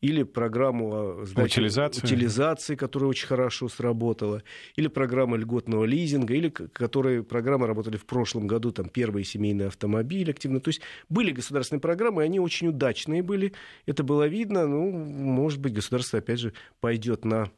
или 0.00 0.22
программу 0.22 1.24
сдачи, 1.24 1.58
утилизации. 1.58 2.06
утилизации, 2.06 2.76
которая 2.76 3.10
очень 3.10 3.26
хорошо 3.26 3.68
сработала, 3.68 4.42
или 4.76 4.86
программа 4.88 5.36
льготного 5.36 5.84
лизинга, 5.84 6.34
или 6.34 6.48
которые 6.48 7.22
программы 7.22 7.66
работали 7.66 7.96
в 7.96 8.06
прошлом 8.06 8.46
году, 8.46 8.70
там 8.70 8.88
первые 8.88 9.24
семейные 9.24 9.68
автомобили 9.68 10.30
активно. 10.30 10.60
То 10.60 10.68
есть 10.68 10.80
были 11.08 11.32
государственные 11.32 11.80
программы, 11.80 12.22
и 12.22 12.26
они 12.26 12.40
очень 12.40 12.68
удачные 12.68 13.22
были, 13.22 13.52
это 13.86 14.04
было 14.04 14.26
видно, 14.26 14.66
ну, 14.66 14.90
может 14.90 15.60
быть, 15.60 15.72
государство, 15.72 16.18
опять 16.18 16.40
же, 16.40 16.52
пойдет 16.80 17.24
на 17.24 17.50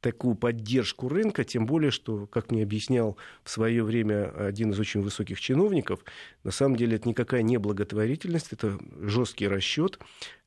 такую 0.00 0.34
поддержку 0.36 1.08
рынка, 1.08 1.44
тем 1.44 1.66
более, 1.66 1.90
что, 1.90 2.26
как 2.26 2.50
мне 2.50 2.62
объяснял 2.62 3.16
в 3.42 3.50
свое 3.50 3.82
время 3.82 4.30
один 4.46 4.70
из 4.70 4.78
очень 4.78 5.00
высоких 5.00 5.40
чиновников, 5.40 6.04
на 6.44 6.50
самом 6.50 6.76
деле 6.76 6.96
это 6.96 7.08
никакая 7.08 7.42
не 7.42 7.56
благотворительность, 7.56 8.52
это 8.52 8.78
жесткий 9.00 9.48
расчет. 9.48 9.98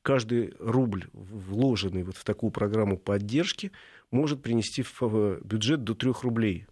Каждый 0.02 0.54
рубль, 0.58 1.04
вложенный 1.12 2.02
вот 2.02 2.16
в 2.16 2.24
такую 2.24 2.50
программу 2.50 2.96
поддержки, 2.96 3.72
может 4.10 4.42
принести 4.42 4.82
в 4.82 5.40
бюджет 5.42 5.84
до 5.84 5.94
3 5.94 6.12
рублей 6.22 6.66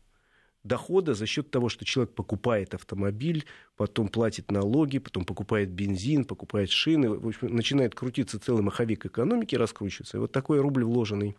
дохода 0.62 1.14
за 1.14 1.26
счет 1.26 1.50
того, 1.50 1.68
что 1.68 1.84
человек 1.84 2.14
покупает 2.14 2.74
автомобиль, 2.74 3.46
потом 3.76 4.08
платит 4.08 4.50
налоги, 4.50 4.98
потом 4.98 5.24
покупает 5.24 5.70
бензин, 5.70 6.24
покупает 6.24 6.70
шины, 6.70 7.08
в 7.08 7.26
общем, 7.26 7.54
начинает 7.54 7.94
крутиться 7.94 8.38
целый 8.38 8.62
маховик 8.62 9.06
экономики, 9.06 9.54
раскручивается. 9.54 10.18
И 10.18 10.20
вот 10.20 10.32
такой 10.32 10.60
рубль 10.60 10.84
вложенный 10.84 11.36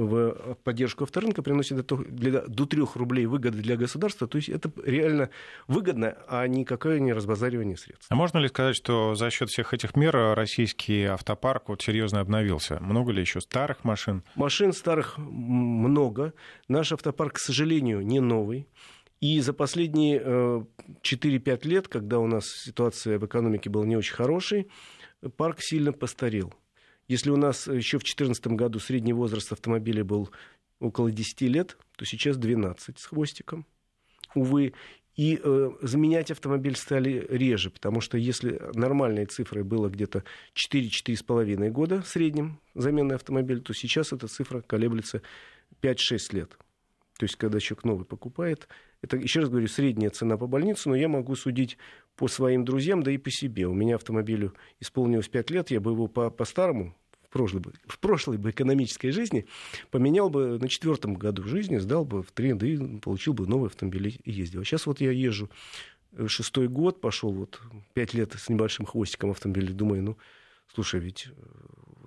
в 0.00 0.54
поддержку 0.64 1.04
авторынка 1.04 1.42
приносит 1.42 1.86
до, 1.86 1.96
для, 1.96 2.42
до 2.42 2.66
3 2.66 2.82
рублей 2.94 3.26
выгоды 3.26 3.58
для 3.58 3.76
государства. 3.76 4.26
То 4.26 4.36
есть 4.36 4.48
это 4.48 4.70
реально 4.84 5.30
выгодно, 5.68 6.16
а 6.28 6.46
никакое 6.46 7.00
не 7.00 7.12
разбазаривание 7.12 7.76
средств. 7.76 8.06
А 8.08 8.14
можно 8.14 8.38
ли 8.38 8.48
сказать, 8.48 8.76
что 8.76 9.14
за 9.14 9.30
счет 9.30 9.50
всех 9.50 9.74
этих 9.74 9.96
мер 9.96 10.34
российский 10.34 11.04
автопарк 11.04 11.68
вот 11.68 11.82
серьезно 11.82 12.20
обновился? 12.20 12.78
Много 12.80 13.12
ли 13.12 13.20
еще 13.20 13.40
старых 13.40 13.84
машин? 13.84 14.22
Машин 14.34 14.72
старых 14.72 15.18
много. 15.18 16.32
Наш 16.68 16.92
автопарк, 16.92 17.34
к 17.34 17.38
сожалению, 17.38 18.00
не 18.00 18.20
новый. 18.20 18.66
И 19.20 19.38
за 19.40 19.52
последние 19.52 20.18
4-5 20.18 20.64
э, 21.02 21.68
лет, 21.68 21.88
когда 21.88 22.18
у 22.18 22.26
нас 22.26 22.46
ситуация 22.46 23.18
в 23.18 23.26
экономике 23.26 23.68
была 23.68 23.84
не 23.84 23.96
очень 23.96 24.14
хорошей, 24.14 24.68
парк 25.36 25.58
сильно 25.60 25.92
постарел. 25.92 26.54
Если 27.10 27.30
у 27.30 27.36
нас 27.36 27.66
еще 27.66 27.98
в 27.98 28.02
2014 28.02 28.46
году 28.52 28.78
средний 28.78 29.12
возраст 29.12 29.50
автомобиля 29.50 30.04
был 30.04 30.30
около 30.78 31.10
10 31.10 31.40
лет, 31.40 31.76
то 31.96 32.04
сейчас 32.04 32.36
12 32.36 33.00
с 33.00 33.06
хвостиком. 33.06 33.66
Увы, 34.36 34.74
и 35.16 35.40
э, 35.42 35.70
заменять 35.82 36.30
автомобиль 36.30 36.76
стали 36.76 37.26
реже, 37.28 37.70
потому 37.70 38.00
что 38.00 38.16
если 38.16 38.62
нормальной 38.74 39.26
цифрой 39.26 39.64
было 39.64 39.88
где-то 39.88 40.22
4-4,5 40.54 41.68
года 41.70 42.00
в 42.00 42.06
среднем 42.06 42.60
замены 42.76 43.14
автомобиля, 43.14 43.60
то 43.60 43.74
сейчас 43.74 44.12
эта 44.12 44.28
цифра 44.28 44.60
колеблется 44.60 45.20
5-6 45.82 46.36
лет. 46.36 46.56
То 47.18 47.24
есть, 47.24 47.34
когда 47.34 47.58
человек 47.58 47.82
новый 47.82 48.04
покупает, 48.04 48.68
это, 49.02 49.16
еще 49.16 49.40
раз 49.40 49.48
говорю, 49.48 49.66
средняя 49.66 50.10
цена 50.10 50.36
по 50.36 50.46
больнице, 50.46 50.88
но 50.88 50.94
я 50.94 51.08
могу 51.08 51.34
судить 51.34 51.76
по 52.14 52.28
своим 52.28 52.64
друзьям, 52.64 53.02
да 53.02 53.10
и 53.10 53.18
по 53.18 53.32
себе. 53.32 53.66
У 53.66 53.74
меня 53.74 53.96
автомобилю 53.96 54.54
исполнилось 54.78 55.28
5 55.28 55.50
лет, 55.50 55.70
я 55.72 55.80
бы 55.80 55.90
его 55.90 56.06
по, 56.06 56.30
по-старому 56.30 56.94
прошлой, 57.30 57.60
бы, 57.60 57.72
в 57.86 57.98
прошлой 57.98 58.36
бы 58.38 58.50
экономической 58.50 59.10
жизни 59.10 59.46
поменял 59.90 60.30
бы 60.30 60.58
на 60.58 60.68
четвертом 60.68 61.14
году 61.14 61.44
жизни, 61.44 61.78
сдал 61.78 62.04
бы 62.04 62.22
в 62.22 62.32
три, 62.32 62.52
да 62.52 62.66
и 62.66 62.98
получил 62.98 63.32
бы 63.32 63.46
новый 63.46 63.68
автомобиль 63.68 64.20
и 64.22 64.30
ездил. 64.30 64.60
А 64.60 64.64
сейчас 64.64 64.86
вот 64.86 65.00
я 65.00 65.10
езжу 65.10 65.50
э, 66.12 66.26
шестой 66.28 66.68
год, 66.68 67.00
пошел 67.00 67.32
вот 67.32 67.60
пять 67.94 68.14
лет 68.14 68.34
с 68.38 68.48
небольшим 68.48 68.86
хвостиком 68.86 69.30
автомобиля, 69.30 69.72
думаю, 69.72 70.02
ну, 70.02 70.18
слушай, 70.74 71.00
ведь 71.00 71.28
э, 71.28 71.60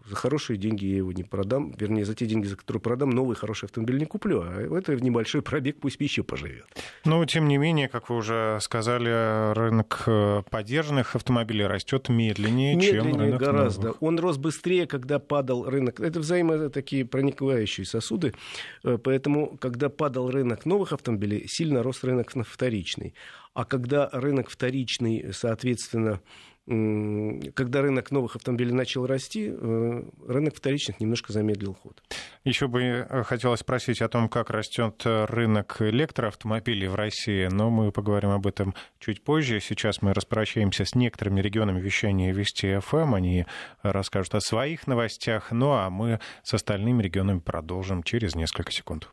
за 0.09 0.15
хорошие 0.15 0.57
деньги 0.57 0.85
я 0.85 0.97
его 0.97 1.11
не 1.11 1.23
продам. 1.23 1.73
Вернее, 1.77 2.05
за 2.05 2.13
те 2.13 2.25
деньги, 2.25 2.45
за 2.45 2.57
которые 2.57 2.81
продам, 2.81 3.09
новый 3.09 3.35
хороший 3.35 3.65
автомобиль 3.65 3.97
не 3.97 4.05
куплю. 4.05 4.41
А 4.43 4.77
это 4.77 4.95
небольшой 4.95 5.41
пробег 5.41 5.79
пусть 5.79 5.99
еще 5.99 6.23
поживет. 6.23 6.65
Но, 7.05 7.23
тем 7.25 7.47
не 7.47 7.57
менее, 7.57 7.87
как 7.87 8.09
вы 8.09 8.17
уже 8.17 8.59
сказали, 8.61 9.53
рынок 9.53 10.03
э, 10.05 10.43
поддержанных 10.49 11.15
автомобилей 11.15 11.65
растет 11.65 12.09
медленнее, 12.09 12.75
медленнее 12.75 13.01
чем 13.01 13.19
рынок 13.19 13.39
гораздо. 13.39 13.81
новых. 13.87 14.03
Он 14.03 14.19
рос 14.19 14.37
быстрее, 14.37 14.87
когда 14.87 15.19
падал 15.19 15.69
рынок. 15.69 15.99
Это 15.99 16.19
взаимо 16.19 16.69
такие 16.69 17.05
проникающие 17.05 17.85
сосуды. 17.85 18.33
Э, 18.83 18.97
поэтому, 19.01 19.57
когда 19.57 19.89
падал 19.89 20.29
рынок 20.29 20.65
новых 20.65 20.91
автомобилей, 20.91 21.45
сильно 21.47 21.81
рос 21.81 22.03
рынок 22.03 22.33
вторичный. 22.45 23.13
А 23.53 23.65
когда 23.65 24.09
рынок 24.11 24.49
вторичный, 24.49 25.31
соответственно, 25.31 26.19
когда 26.65 27.81
рынок 27.81 28.11
новых 28.11 28.37
автомобилей 28.37 28.71
начал 28.71 29.05
расти, 29.05 29.49
э, 29.51 30.03
рынок 30.25 30.55
вторичных 30.55 31.01
немножко 31.01 31.33
замедлил 31.33 31.73
ход. 31.73 32.01
Еще 32.45 32.67
бы 32.67 32.81
э, 32.81 33.23
хотелось 33.23 33.59
спросить 33.59 34.01
о 34.01 34.07
том, 34.07 34.29
как 34.29 34.49
растет 34.49 35.01
э, 35.05 35.25
рынок 35.25 35.77
электроавтомобилей 35.81 36.87
в 36.87 36.95
России, 36.95 37.49
но 37.51 37.69
мы 37.69 37.91
поговорим 37.91 38.29
об 38.29 38.47
этом 38.47 38.75
чуть 38.99 39.23
позже. 39.23 39.59
Сейчас 39.59 40.01
мы 40.01 40.13
распрощаемся 40.13 40.85
с 40.85 40.95
некоторыми 40.95 41.41
регионами 41.41 41.81
вещания 41.81 42.33
Вести 42.33 42.79
ФМ. 42.79 43.13
Они 43.13 43.45
расскажут 43.81 44.35
о 44.35 44.39
своих 44.39 44.87
новостях, 44.87 45.51
ну 45.51 45.71
а 45.73 45.89
мы 45.89 46.21
с 46.43 46.53
остальными 46.53 47.03
регионами 47.03 47.39
продолжим 47.39 48.03
через 48.03 48.35
несколько 48.35 48.71
секунд. 48.71 49.09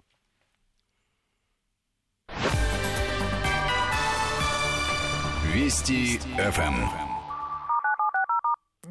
Вести 5.53 6.19
ФМ. 6.39 7.10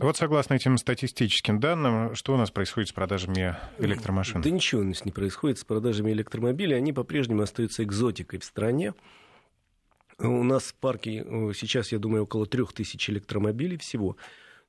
Вот 0.02 0.16
согласно 0.16 0.54
этим 0.54 0.78
статистическим 0.78 1.60
данным, 1.60 2.16
что 2.16 2.34
у 2.34 2.38
нас 2.38 2.52
происходит 2.52 2.90
с 2.90 2.94
продажами 2.94 3.58
электромашин? 3.80 4.42
Да 4.42 4.50
ничего 4.50 4.80
у 4.80 4.86
нас 4.86 5.04
не 5.04 5.12
происходит 5.12 5.60
с 5.60 5.66
продажами 5.66 6.12
электромобилей. 6.12 6.78
Они 6.78 6.94
по-прежнему 6.94 7.42
остаются 7.42 7.84
экзотикой 7.84 8.40
в 8.40 8.46
стране. 8.46 8.94
У 10.18 10.44
нас 10.44 10.64
в 10.64 10.76
парке 10.76 11.26
э, 11.26 11.52
сейчас, 11.54 11.92
я 11.92 12.00
думаю, 12.00 12.24
около 12.24 12.46
трех 12.46 12.72
тысяч 12.72 13.10
электромобилей 13.10 13.78
всего 13.78 14.16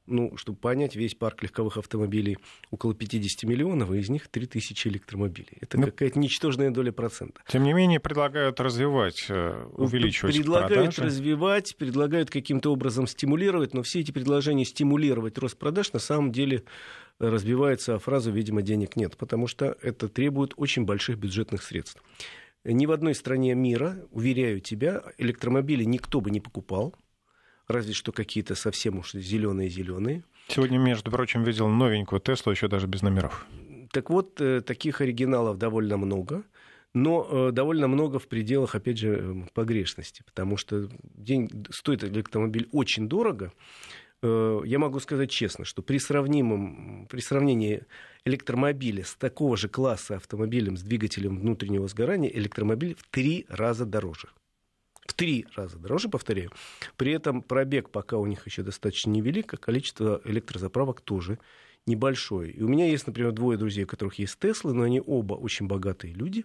ну, 0.07 0.37
чтобы 0.37 0.59
понять, 0.59 0.97
весь 0.97 1.15
парк 1.15 1.43
легковых 1.43 1.77
автомобилей 1.77 2.39
около 2.71 2.95
50 2.95 3.49
миллионов, 3.49 3.93
и 3.93 3.99
из 3.99 4.09
них 4.09 4.29
3 4.29 4.47
тысячи 4.47 4.89
электромобилей. 4.89 5.59
Это 5.61 5.79
ну, 5.79 5.87
какая-то 5.87 6.19
ничтожная 6.19 6.71
доля 6.71 6.93
процента. 6.93 7.41
Тем 7.47 7.63
не 7.63 7.73
менее, 7.73 8.01
предлагают 8.01 8.61
развивать, 8.61 9.27
э, 9.29 9.67
увеличивать 9.77 10.35
Предлагают 10.35 10.95
продажи. 10.97 11.03
развивать, 11.03 11.77
предлагают 11.77 12.31
каким-то 12.31 12.73
образом 12.73 13.07
стимулировать, 13.07 13.75
но 13.75 13.83
все 13.83 14.01
эти 14.01 14.11
предложения 14.11 14.65
стимулировать 14.65 15.39
рост 15.39 15.57
продаж 15.57 15.93
на 15.93 16.01
самом 16.01 16.33
деле 16.33 16.65
разбиваются 17.19 17.95
о 17.95 17.99
фразу 17.99 18.33
«видимо, 18.33 18.63
денег 18.63 18.97
нет», 18.97 19.17
потому 19.17 19.47
что 19.47 19.77
это 19.83 20.09
требует 20.09 20.55
очень 20.57 20.85
больших 20.85 21.19
бюджетных 21.19 21.63
средств. 21.63 22.03
Ни 22.65 22.87
в 22.87 22.93
одной 22.93 23.15
стране 23.15 23.55
мира, 23.55 23.97
уверяю 24.11 24.61
тебя, 24.61 25.03
электромобили 25.19 25.85
никто 25.85 26.21
бы 26.21 26.31
не 26.31 26.41
покупал, 26.41 26.95
разве 27.73 27.93
что 27.93 28.13
какие-то 28.13 28.55
совсем 28.55 28.99
уж 28.99 29.13
зеленые-зеленые. 29.13 30.23
Сегодня, 30.49 30.79
между 30.79 31.11
прочим, 31.11 31.45
видел 31.45 31.69
новенькую 31.69 32.21
Теслу, 32.21 32.53
еще 32.53 32.69
даже 32.69 32.87
без 32.87 33.03
номеров. 33.03 33.47
Так 33.93 34.11
вот, 34.11 34.41
э, 34.41 34.61
таких 34.61 35.01
оригиналов 35.01 35.59
довольно 35.59 35.97
много, 35.97 36.43
но 36.95 37.27
э, 37.31 37.53
довольно 37.53 37.89
много 37.89 38.19
в 38.19 38.29
пределах, 38.29 38.75
опять 38.75 38.99
же, 38.99 39.19
э, 39.21 39.35
погрешности, 39.55 40.23
потому 40.25 40.57
что 40.57 40.89
день, 41.03 41.67
стоит 41.71 42.05
электромобиль 42.05 42.69
очень 42.73 43.09
дорого. 43.09 43.53
Я 44.23 44.79
могу 44.79 45.01
сказать 45.01 45.31
честно, 45.31 45.65
что 45.65 45.81
при, 45.81 45.97
сравнимом, 45.97 47.07
при 47.09 47.21
сравнении 47.21 47.85
электромобиля 48.27 49.03
с 49.03 49.15
такого 49.15 49.57
же 49.57 49.71
класса 49.71 50.17
автомобилем 50.17 50.77
с 50.77 50.83
двигателем 50.83 51.39
внутреннего 51.39 51.89
сгорания 51.89 52.29
электромобиль 52.29 52.95
в 52.97 53.09
три 53.11 53.47
раза 53.49 53.87
дороже 53.87 54.29
в 55.11 55.15
три 55.15 55.45
раза 55.57 55.77
дороже, 55.77 56.09
повторяю. 56.09 56.53
При 56.97 57.13
этом 57.13 57.43
пробег 57.43 57.91
пока 57.91 58.17
у 58.17 58.27
них 58.27 58.47
еще 58.47 58.63
достаточно 58.63 59.11
невелик, 59.11 59.53
а 59.55 59.57
количество 59.57 60.21
электрозаправок 60.25 61.01
тоже 61.01 61.41
небольшое. 61.85 62.53
И 62.53 62.63
у 62.63 62.69
меня 62.69 62.87
есть, 62.87 63.09
например, 63.09 63.33
двое 63.33 63.59
друзей, 63.59 63.85
у 63.85 63.87
которых 63.89 64.21
есть 64.21 64.39
Теслы, 64.39 64.73
но 64.73 64.85
они 64.85 65.03
оба 65.05 65.35
очень 65.35 65.67
богатые 65.67 66.15
люди. 66.15 66.45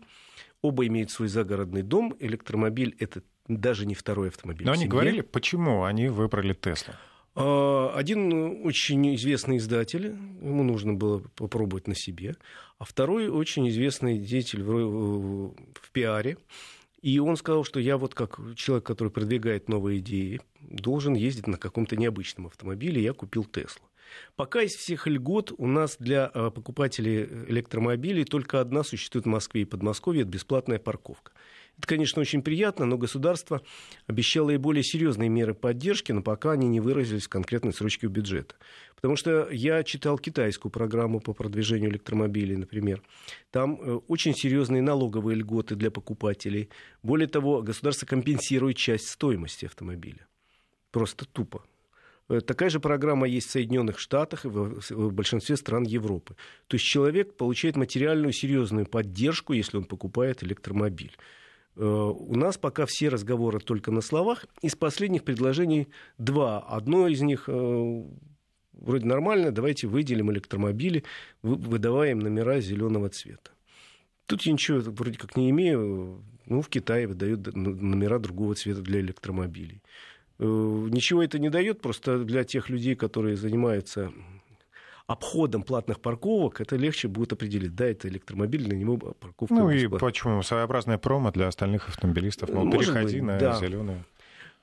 Оба 0.63 0.87
имеют 0.87 1.11
свой 1.11 1.27
загородный 1.27 1.83
дом. 1.83 2.15
Электромобиль— 2.19 2.95
это 2.99 3.21
даже 3.47 3.85
не 3.85 3.93
второй 3.93 4.29
автомобиль. 4.29 4.65
Но 4.65 4.71
они 4.71 4.87
говорили, 4.87 5.21
почему 5.21 5.83
они 5.83 6.07
выбрали 6.07 6.55
Теслу? 6.55 6.95
А, 7.35 7.93
один 7.95 8.65
очень 8.65 9.15
известный 9.15 9.57
издатель, 9.57 10.05
ему 10.41 10.63
нужно 10.63 10.95
было 10.95 11.19
попробовать 11.35 11.87
на 11.87 11.93
себе, 11.93 12.35
а 12.79 12.85
второй 12.85 13.27
очень 13.27 13.69
известный 13.69 14.17
деятель 14.17 14.63
в, 14.63 15.53
в 15.53 15.91
пиаре, 15.91 16.37
и 17.05 17.19
он 17.19 17.37
сказал, 17.37 17.63
что 17.63 17.79
я 17.79 17.99
вот 17.99 18.15
как 18.15 18.39
человек, 18.55 18.83
который 18.83 19.09
продвигает 19.09 19.69
новые 19.69 19.99
идеи, 19.99 20.41
должен 20.59 21.13
ездить 21.13 21.45
на 21.45 21.59
каком-то 21.59 21.95
необычном 21.95 22.47
автомобиле, 22.47 22.99
я 22.99 23.13
купил 23.13 23.45
Теслу. 23.45 23.84
Пока 24.35 24.61
из 24.61 24.75
всех 24.75 25.07
льгот 25.07 25.53
у 25.57 25.67
нас 25.67 25.97
для 25.99 26.31
э, 26.33 26.51
покупателей 26.51 27.23
электромобилей 27.47 28.25
только 28.25 28.59
одна 28.59 28.83
существует 28.83 29.25
в 29.25 29.29
Москве 29.29 29.61
и 29.63 29.65
Подмосковье– 29.65 30.21
это 30.23 30.31
бесплатная 30.31 30.79
парковка. 30.79 31.31
Это, 31.77 31.87
конечно, 31.87 32.21
очень 32.21 32.41
приятно, 32.41 32.85
но 32.85 32.97
государство 32.97 33.61
обещало 34.07 34.51
и 34.51 34.57
более 34.57 34.83
серьезные 34.83 35.29
меры 35.29 35.53
поддержки, 35.53 36.11
но 36.13 36.21
пока 36.21 36.51
они 36.51 36.67
не 36.67 36.79
выразились 36.79 37.25
в 37.25 37.29
конкретной 37.29 37.73
срочке 37.73 38.07
бюджета. 38.07 38.55
Потому 38.95 39.17
что 39.17 39.49
я 39.51 39.83
читал 39.83 40.17
китайскую 40.17 40.71
программу 40.71 41.19
по 41.19 41.33
продвижению 41.33 41.91
электромобилей, 41.91 42.55
например. 42.55 43.01
Там 43.51 43.79
э, 43.81 43.99
очень 44.07 44.33
серьезные 44.33 44.81
налоговые 44.81 45.35
льготы 45.35 45.75
для 45.75 45.91
покупателей. 45.91 46.69
Более 47.03 47.27
того, 47.27 47.61
государство 47.61 48.05
компенсирует 48.05 48.77
часть 48.77 49.09
стоимости 49.09 49.65
автомобиля. 49.65 50.27
Просто 50.91 51.25
тупо. 51.25 51.63
Э, 52.29 52.41
такая 52.41 52.69
же 52.69 52.79
программа 52.79 53.27
есть 53.27 53.47
в 53.47 53.51
Соединенных 53.51 53.99
Штатах 53.99 54.45
и 54.45 54.49
в 54.49 55.13
большинстве 55.13 55.57
стран 55.57 55.83
Европы. 55.83 56.35
То 56.67 56.75
есть 56.75 56.85
человек 56.85 57.35
получает 57.35 57.75
материальную 57.75 58.33
серьезную 58.33 58.85
поддержку, 58.85 59.53
если 59.53 59.77
он 59.77 59.85
покупает 59.85 60.43
электромобиль. 60.43 61.15
Э, 61.75 61.83
у 61.83 62.35
нас 62.35 62.57
пока 62.57 62.85
все 62.85 63.09
разговоры 63.09 63.59
только 63.59 63.91
на 63.91 64.01
словах. 64.01 64.45
Из 64.61 64.75
последних 64.75 65.23
предложений 65.23 65.87
два. 66.17 66.59
Одно 66.59 67.07
из 67.07 67.21
них 67.21 67.45
э, 67.47 68.03
вроде 68.73 69.05
нормально, 69.05 69.51
давайте 69.51 69.87
выделим 69.87 70.31
электромобили, 70.31 71.03
выдаваем 71.43 72.19
номера 72.19 72.59
зеленого 72.59 73.09
цвета. 73.09 73.51
Тут 74.25 74.41
я 74.43 74.53
ничего 74.53 74.79
вроде 74.79 75.17
как 75.19 75.37
не 75.37 75.49
имею. 75.51 76.23
Ну, 76.47 76.61
в 76.61 76.69
Китае 76.69 77.07
выдают 77.07 77.55
номера 77.55 78.19
другого 78.19 78.55
цвета 78.55 78.81
для 78.81 78.99
электромобилей. 78.99 79.81
Э, 80.37 80.43
ничего 80.91 81.23
это 81.23 81.39
не 81.39 81.49
дает, 81.49 81.81
просто 81.81 82.19
для 82.23 82.43
тех 82.43 82.69
людей, 82.69 82.95
которые 82.95 83.35
занимаются 83.35 84.11
обходом 85.07 85.63
платных 85.63 85.99
парковок, 85.99 86.61
это 86.61 86.75
легче 86.75 87.07
будет 87.07 87.31
определить. 87.33 87.75
Да, 87.75 87.85
это 87.85 88.07
электромобиль, 88.07 88.67
на 88.67 88.73
него 88.73 88.97
парковка. 88.97 89.53
Ну 89.53 89.69
и 89.69 89.87
почему? 89.87 90.41
Своеобразная 90.41 90.97
промо 90.97 91.31
для 91.31 91.47
остальных 91.47 91.87
автомобилистов. 91.89 92.49
Мол, 92.49 92.65
Может 92.65 92.93
переходи 92.93 93.19
быть, 93.19 93.27
на 93.27 93.37
да. 93.37 93.55
зеленую 93.55 94.03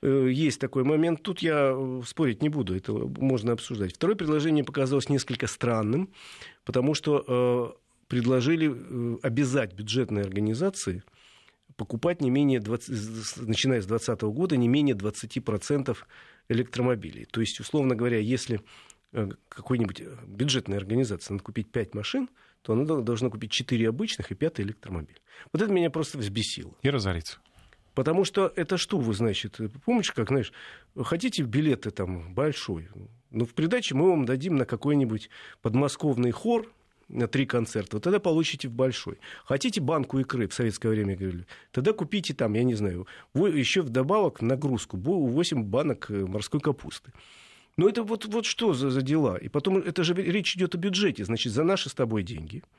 э, 0.01 0.29
есть 0.29 0.59
такой 0.59 0.83
момент. 0.83 1.23
Тут 1.23 1.39
я 1.39 1.71
э, 1.73 2.01
спорить 2.05 2.41
не 2.41 2.49
буду, 2.49 2.75
это 2.75 2.91
можно 2.91 3.53
обсуждать. 3.53 3.95
Второе 3.95 4.15
предложение 4.15 4.63
показалось 4.63 5.09
несколько 5.09 5.47
странным, 5.47 6.09
потому 6.65 6.93
что 6.93 7.77
предложили 8.09 8.67
обязать 9.25 9.73
бюджетные 9.73 10.23
организации 10.23 11.03
покупать 11.75 12.21
не 12.21 12.29
менее 12.29 12.59
20, 12.59 13.37
начиная 13.47 13.81
с 13.81 13.85
2020 13.85 14.21
года 14.33 14.57
не 14.57 14.67
менее 14.67 14.95
20% 14.95 15.97
электромобилей. 16.49 17.25
То 17.25 17.41
есть, 17.41 17.59
условно 17.59 17.95
говоря, 17.95 18.17
если 18.17 18.61
э, 19.11 19.29
какой-нибудь 19.49 20.01
э, 20.01 20.17
бюджетной 20.27 20.77
организации 20.77 21.33
надо 21.33 21.43
купить 21.43 21.71
5 21.71 21.95
машин, 21.95 22.29
то 22.61 22.73
она 22.73 22.85
должна 23.01 23.29
купить 23.29 23.51
4 23.51 23.89
обычных 23.89 24.31
и 24.31 24.35
5 24.35 24.59
электромобиль. 24.61 25.19
Вот 25.51 25.61
это 25.61 25.71
меня 25.71 25.89
просто 25.89 26.17
взбесило. 26.17 26.73
И 26.81 26.89
разориться. 26.89 27.39
Потому 27.93 28.25
что 28.25 28.51
это 28.55 28.77
что 28.77 28.97
вы, 28.97 29.13
значит, 29.13 29.59
помнишь, 29.85 30.11
как, 30.11 30.29
знаешь, 30.29 30.51
хотите 30.95 31.43
билеты 31.43 31.91
там 31.91 32.33
большой, 32.33 32.89
ну, 33.29 33.45
в 33.45 33.53
придаче 33.53 33.95
мы 33.95 34.09
вам 34.09 34.25
дадим 34.25 34.55
на 34.55 34.65
какой-нибудь 34.65 35.29
подмосковный 35.61 36.31
хор, 36.31 36.71
три 37.31 37.45
концерта, 37.45 37.99
тогда 37.99 38.19
получите 38.19 38.67
в 38.67 38.71
большой. 38.71 39.19
Хотите 39.45 39.81
банку 39.81 40.19
икры, 40.19 40.47
в 40.47 40.53
советское 40.53 40.89
время 40.89 41.15
говорили, 41.15 41.45
тогда 41.71 41.93
купите 41.93 42.33
там, 42.33 42.53
я 42.53 42.63
не 42.63 42.75
знаю, 42.75 43.07
еще 43.33 43.81
вдобавок 43.81 44.41
нагрузку, 44.41 44.97
8 44.97 45.63
банок 45.63 46.07
э, 46.09 46.25
морской 46.25 46.59
капусты. 46.59 47.11
Ну 47.77 47.87
это 47.87 48.03
вот, 48.03 48.25
вот 48.25 48.45
что 48.45 48.73
за, 48.73 48.89
за 48.89 49.01
дела? 49.01 49.37
И 49.37 49.47
потом 49.47 49.77
это 49.77 50.03
же 50.03 50.13
речь 50.13 50.55
идет 50.55 50.75
о 50.75 50.77
бюджете, 50.77 51.25
значит, 51.25 51.53
за 51.53 51.63
наши 51.63 51.89
с 51.89 51.93
тобой 51.93 52.23
деньги– 52.23 52.63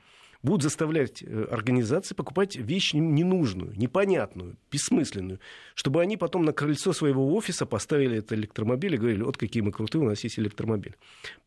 будут 0.45 0.63
заставлять 0.63 1.21
э, 1.23 1.47
организации 1.51 2.15
покупать 2.15 2.55
вещь 2.55 2.93
ненужную, 2.93 3.73
непонятную, 3.75 4.55
бессмысленную, 4.71 5.39
чтобы 5.73 6.01
они 6.01 6.15
потом 6.15 6.45
на 6.45 6.53
крыльцо 6.53 6.93
своего 6.93 7.35
офиса 7.35 7.65
поставили 7.65 8.19
этот 8.19 8.33
электромобиль 8.33 8.93
и 8.93 8.97
говорили, 8.97 9.23
вот 9.23 9.37
какие 9.37 9.61
мы 9.61 9.71
крутые, 9.71 10.03
у 10.03 10.05
нас 10.07 10.23
есть 10.23 10.39
электромобиль. 10.39 10.95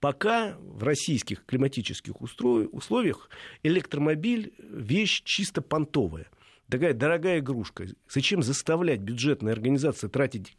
Пока 0.01 0.57
в 0.61 0.83
российских 0.83 1.45
климатических 1.47 2.21
условиях 2.21 3.31
электромобиль– 3.63 4.53
вещь 4.59 5.23
чисто 5.25 5.63
понтовая 5.63 6.27
такая 6.69 6.93
дорогая 6.93 7.39
игрушка. 7.39 7.87
Зачем 8.11 8.43
заставлять 8.43 9.01
бюджетные 9.01 9.53
организации 9.53 10.09
тратить 10.09 10.55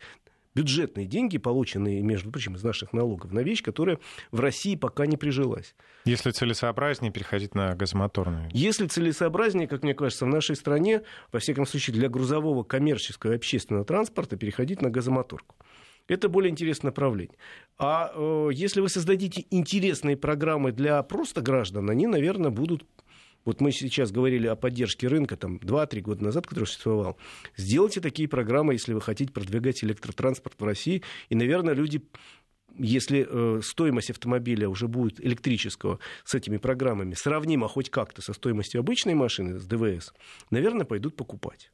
бюджетные 0.60 1.06
деньги, 1.06 1.38
полученные, 1.38 2.02
между 2.02 2.32
прочим, 2.32 2.56
из 2.56 2.64
наших 2.64 2.92
налогов, 2.92 3.32
на 3.32 3.40
вещь, 3.40 3.64
которая 3.64 3.98
в 4.32 4.42
России 4.42 4.76
пока 4.76 5.06
не 5.06 5.16
прижилась. 5.16 5.74
Если 6.04 6.32
целесообразнее 6.32 7.14
переходить 7.14 7.56
на 7.56 7.76
газомоторные. 7.76 8.50
Если 8.52 8.86
целесообразнее, 8.88 9.70
как 9.70 9.84
мне 9.84 9.94
кажется, 9.94 10.26
в 10.26 10.28
нашей 10.28 10.58
стране, 10.58 11.04
во 11.32 11.40
всяком 11.40 11.66
случае 11.66 11.96
для 11.96 12.10
грузового, 12.10 12.64
коммерческого 12.64 13.32
и 13.32 13.36
общественного 13.36 13.86
транспорта, 13.86 14.36
переходить 14.36 14.82
на 14.82 14.90
газомоторку. 14.90 15.56
Это 16.10 16.28
более 16.28 16.52
интересное 16.52 16.90
направление. 16.90 17.38
А 17.78 18.12
э, 18.14 18.50
если 18.52 18.82
вы 18.82 18.90
создадите 18.90 19.46
интересные 19.52 20.18
программы 20.18 20.74
для 20.74 21.02
просто 21.04 21.40
граждан, 21.40 21.90
они, 21.90 22.06
наверное, 22.06 22.52
будут 22.52 22.84
вот 23.46 23.62
мы 23.62 23.72
сейчас 23.72 24.12
говорили 24.12 24.48
о 24.48 24.56
поддержке 24.56 25.08
рынка 25.08 25.38
там 25.38 25.58
2-3 25.58 26.02
года 26.02 26.24
назад, 26.24 26.46
который 26.48 26.66
существовал. 26.66 27.18
Сделайте 27.56 28.02
такие 28.02 28.28
программы, 28.28 28.74
если 28.74 28.94
вы 28.94 29.02
хотите 29.02 29.32
продвигать 29.32 29.84
электротранспорт 29.84 30.56
в 30.60 30.64
России. 30.64 31.04
И, 31.30 31.36
наверное, 31.36 31.74
люди 31.74 32.04
если 32.78 33.28
э, 33.28 33.62
стоимость 33.62 34.12
автомобиля 34.12 34.70
уже 34.70 34.88
будет 34.88 35.20
электрического 35.24 36.00
с 36.24 36.36
этими 36.36 36.58
программами 36.58 37.14
сравнима 37.14 37.68
хоть 37.68 37.90
как-то 37.90 38.22
со 38.22 38.34
стоимостью 38.34 38.80
обычной 38.80 39.16
машины, 39.16 39.60
с 39.60 39.66
ДВС, 39.66 40.14
наверное, 40.50 40.86
пойдут 40.86 41.16
покупать. 41.16 41.72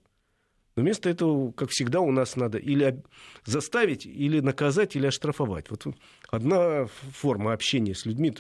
Но 0.75 0.84
вместо 0.84 1.10
этого, 1.10 1.51
как 1.51 1.69
всегда, 1.69 2.01
у 2.01 2.12
нас 2.12 2.36
надо 2.36 2.57
или 2.57 3.01
заставить, 3.45 4.05
или 4.05 4.41
наказать, 4.41 4.95
или 4.95 5.05
оштрафовать. 5.05 5.69
Вот 5.69 5.86
одна 6.29 6.88
форма 7.12 7.53
общения 7.53 7.95
с 7.95 8.05
людьми, 8.05 8.31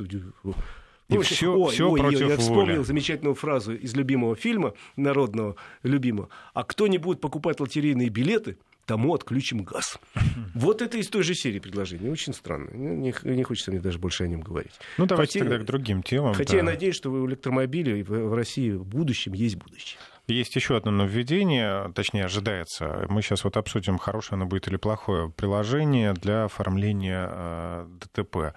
и 1.07 1.17
все, 1.19 1.55
ой, 1.55 1.71
все 1.71 1.89
ой, 1.89 1.99
против 1.99 2.29
я 2.29 2.37
вспомнил 2.37 2.77
воли. 2.77 2.85
замечательную 2.85 3.35
фразу 3.35 3.75
из 3.75 3.95
любимого 3.95 4.35
фильма, 4.35 4.73
народного 4.95 5.55
любимого. 5.83 6.29
А 6.53 6.63
кто 6.63 6.87
не 6.87 6.97
будет 6.97 7.21
покупать 7.21 7.59
лотерейные 7.59 8.09
билеты, 8.09 8.57
тому 8.85 9.13
отключим 9.13 9.63
газ. 9.63 9.99
Вот 10.53 10.81
это 10.81 10.97
из 10.97 11.09
той 11.09 11.23
же 11.23 11.35
серии 11.35 11.59
предложений. 11.59 12.09
Очень 12.09 12.33
странно. 12.33 12.69
Не, 12.71 13.13
не 13.23 13.43
хочется 13.43 13.71
мне 13.71 13.79
даже 13.79 13.99
больше 13.99 14.23
о 14.23 14.27
нем 14.27 14.41
говорить. 14.41 14.73
Ну, 14.97 15.05
давайте 15.05 15.39
хотя, 15.39 15.49
тогда 15.49 15.63
к 15.63 15.67
другим 15.67 16.01
темам. 16.01 16.33
Хотя 16.33 16.51
да. 16.51 16.57
я 16.57 16.63
надеюсь, 16.63 16.95
что 16.95 17.11
в 17.11 17.27
электромобиле 17.27 18.03
в 18.03 18.33
России 18.33 18.71
в 18.71 18.85
будущем 18.85 19.33
есть 19.33 19.57
будущее. 19.57 19.99
Есть 20.27 20.55
еще 20.55 20.77
одно 20.77 20.91
нововведение, 20.91 21.91
точнее, 21.93 22.25
ожидается. 22.25 23.05
Мы 23.09 23.21
сейчас 23.21 23.43
вот 23.43 23.57
обсудим, 23.57 23.97
хорошее 23.97 24.37
оно 24.37 24.45
будет 24.45 24.67
или 24.67 24.77
плохое 24.77 25.29
приложение 25.29 26.13
для 26.13 26.45
оформления 26.45 27.29
э, 27.29 27.87
ДТП. 28.01 28.55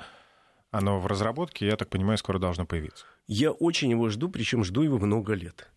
Оно 0.71 1.01
в 1.01 1.07
разработке, 1.07 1.67
я 1.67 1.77
так 1.77 1.89
понимаю, 1.89 2.19
скоро 2.19 2.39
должно 2.39 2.67
появиться. 2.67 3.07
Я 3.27 3.53
очень 3.53 3.91
его 3.91 4.09
жду, 4.11 4.29
причем 4.29 4.64
жду 4.64 4.83
его 4.83 4.99
много 4.99 5.33
лет. 5.33 5.71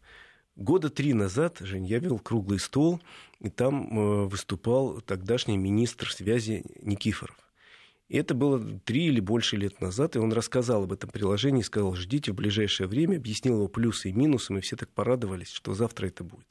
Года 0.57 0.89
три 0.89 1.13
назад, 1.13 1.57
Жень, 1.61 1.85
я 1.85 1.99
вел 1.99 2.19
круглый 2.19 2.59
стол, 2.59 3.01
и 3.39 3.49
там 3.49 3.97
э, 3.97 4.25
выступал 4.25 4.99
тогдашний 5.01 5.57
министр 5.57 6.11
связи 6.11 6.65
Никифоров. 6.81 7.37
И 8.09 8.17
это 8.17 8.33
было 8.33 8.59
три 8.79 9.05
или 9.05 9.21
больше 9.21 9.55
лет 9.55 9.79
назад, 9.79 10.17
и 10.17 10.19
он 10.19 10.33
рассказал 10.33 10.83
об 10.83 10.91
этом 10.91 11.09
приложении, 11.09 11.61
сказал, 11.61 11.95
ждите 11.95 12.33
в 12.33 12.35
ближайшее 12.35 12.87
время, 12.87 13.15
объяснил 13.15 13.55
его 13.55 13.69
плюсы 13.69 14.09
и 14.09 14.13
минусы, 14.13 14.51
мы 14.51 14.59
все 14.59 14.75
так 14.75 14.89
порадовались, 14.89 15.49
что 15.49 15.73
завтра 15.73 16.07
это 16.07 16.25
будет. 16.25 16.47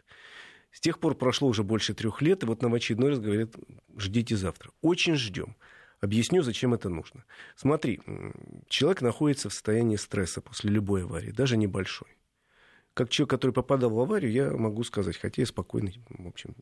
С 0.73 0.81
тех 0.81 0.99
пор 0.99 1.15
прошло 1.15 1.49
уже 1.49 1.63
больше 1.63 1.93
трех 1.93 2.23
лет, 2.23 2.43
и 2.43 2.47
вот 2.47 2.63
нам 2.63 2.73
очередной 2.73 3.11
раз 3.11 3.19
говорят, 3.19 3.51
ждите 3.99 4.37
завтра. 4.37 4.71
Очень 4.81 5.17
ждем. 5.17 5.55
Объясню, 6.01 6.43
зачем 6.43 6.73
это 6.73 6.89
нужно. 6.89 7.25
Смотри, 7.57 8.01
человек 8.69 9.03
находится 9.03 9.49
в 9.51 9.53
состоянии 9.53 9.97
стресса 9.97 10.41
после 10.41 10.71
любой 10.71 11.05
аварии, 11.05 11.31
даже 11.31 11.57
небольшой. 11.57 12.09
Как 12.95 13.11
человек, 13.11 13.31
который 13.31 13.53
попадал 13.53 13.91
в 13.91 14.01
аварию, 14.01 14.33
я 14.33 14.51
могу 14.51 14.83
сказать, 14.83 15.17
хотя 15.17 15.43
я 15.43 15.47
спокойный, 15.47 16.01
в 16.09 16.27
общем, 16.27 16.57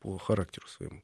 по 0.00 0.18
характеру 0.18 0.66
своему. 0.68 1.02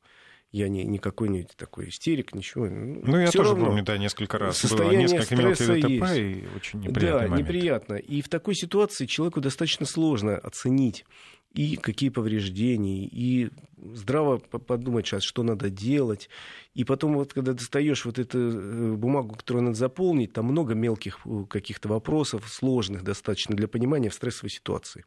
Я 0.51 0.69
не, 0.69 0.85
никакой 0.85 1.31
не 1.31 1.45
такой 1.57 1.89
истерик, 1.89 2.35
ничего. 2.35 2.69
Ну, 2.69 3.19
я 3.19 3.31
тоже 3.31 3.51
равно, 3.51 3.67
помню, 3.67 3.83
да, 3.85 3.97
несколько 3.97 4.37
раз 4.37 4.59
состояние 4.59 5.07
было 5.09 5.17
несколько 5.17 5.43
ДТП, 5.55 5.89
есть. 5.89 6.19
и 6.19 6.47
очень 6.55 6.81
неприятный 6.81 7.01
Да, 7.11 7.29
момент. 7.29 7.49
неприятно. 7.49 7.95
И 7.95 8.21
в 8.21 8.29
такой 8.29 8.55
ситуации 8.55 9.07
человеку 9.07 9.41
достаточно 9.41 9.87
сложно 9.87 10.37
оценить 10.37 11.07
и 11.55 11.77
какие 11.77 12.09
повреждения, 12.09 13.07
и 13.07 13.51
здраво 13.77 14.39
подумать 14.39 15.07
сейчас, 15.07 15.23
что 15.23 15.43
надо 15.43 15.71
делать. 15.71 16.29
И 16.75 16.85
потом, 16.85 17.15
вот, 17.15 17.33
когда 17.33 17.53
достаешь 17.53 18.05
вот 18.05 18.19
эту 18.19 18.39
э, 18.39 18.93
бумагу, 18.93 19.35
которую 19.35 19.65
надо 19.65 19.77
заполнить, 19.77 20.33
там 20.33 20.47
много 20.47 20.75
мелких 20.75 21.21
э, 21.25 21.45
каких-то 21.49 21.89
вопросов, 21.89 22.49
сложных 22.49 23.03
достаточно 23.03 23.55
для 23.57 23.69
понимания 23.69 24.09
в 24.09 24.15
стрессовой 24.15 24.51
ситуации. 24.51 25.05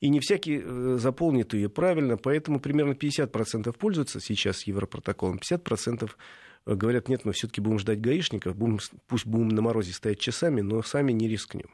И 0.00 0.08
не 0.08 0.20
всякий 0.20 0.60
э, 0.62 0.96
заполнит 1.00 1.54
ее 1.54 1.68
правильно, 1.68 2.16
поэтому 2.16 2.60
примерно 2.60 2.92
50% 2.92 3.72
пользуются 3.72 4.20
сейчас 4.20 4.66
Европротоколом, 4.66 5.38
50% 5.38 6.10
говорят, 6.66 7.08
нет, 7.08 7.24
мы 7.24 7.32
все-таки 7.32 7.60
будем 7.60 7.78
ждать 7.78 8.00
гаишников, 8.00 8.56
будем, 8.56 8.78
пусть 9.06 9.26
будем 9.26 9.48
на 9.48 9.62
морозе 9.62 9.92
стоять 9.92 10.18
часами, 10.18 10.60
но 10.60 10.82
сами 10.82 11.12
не 11.12 11.28
рискнем. 11.28 11.70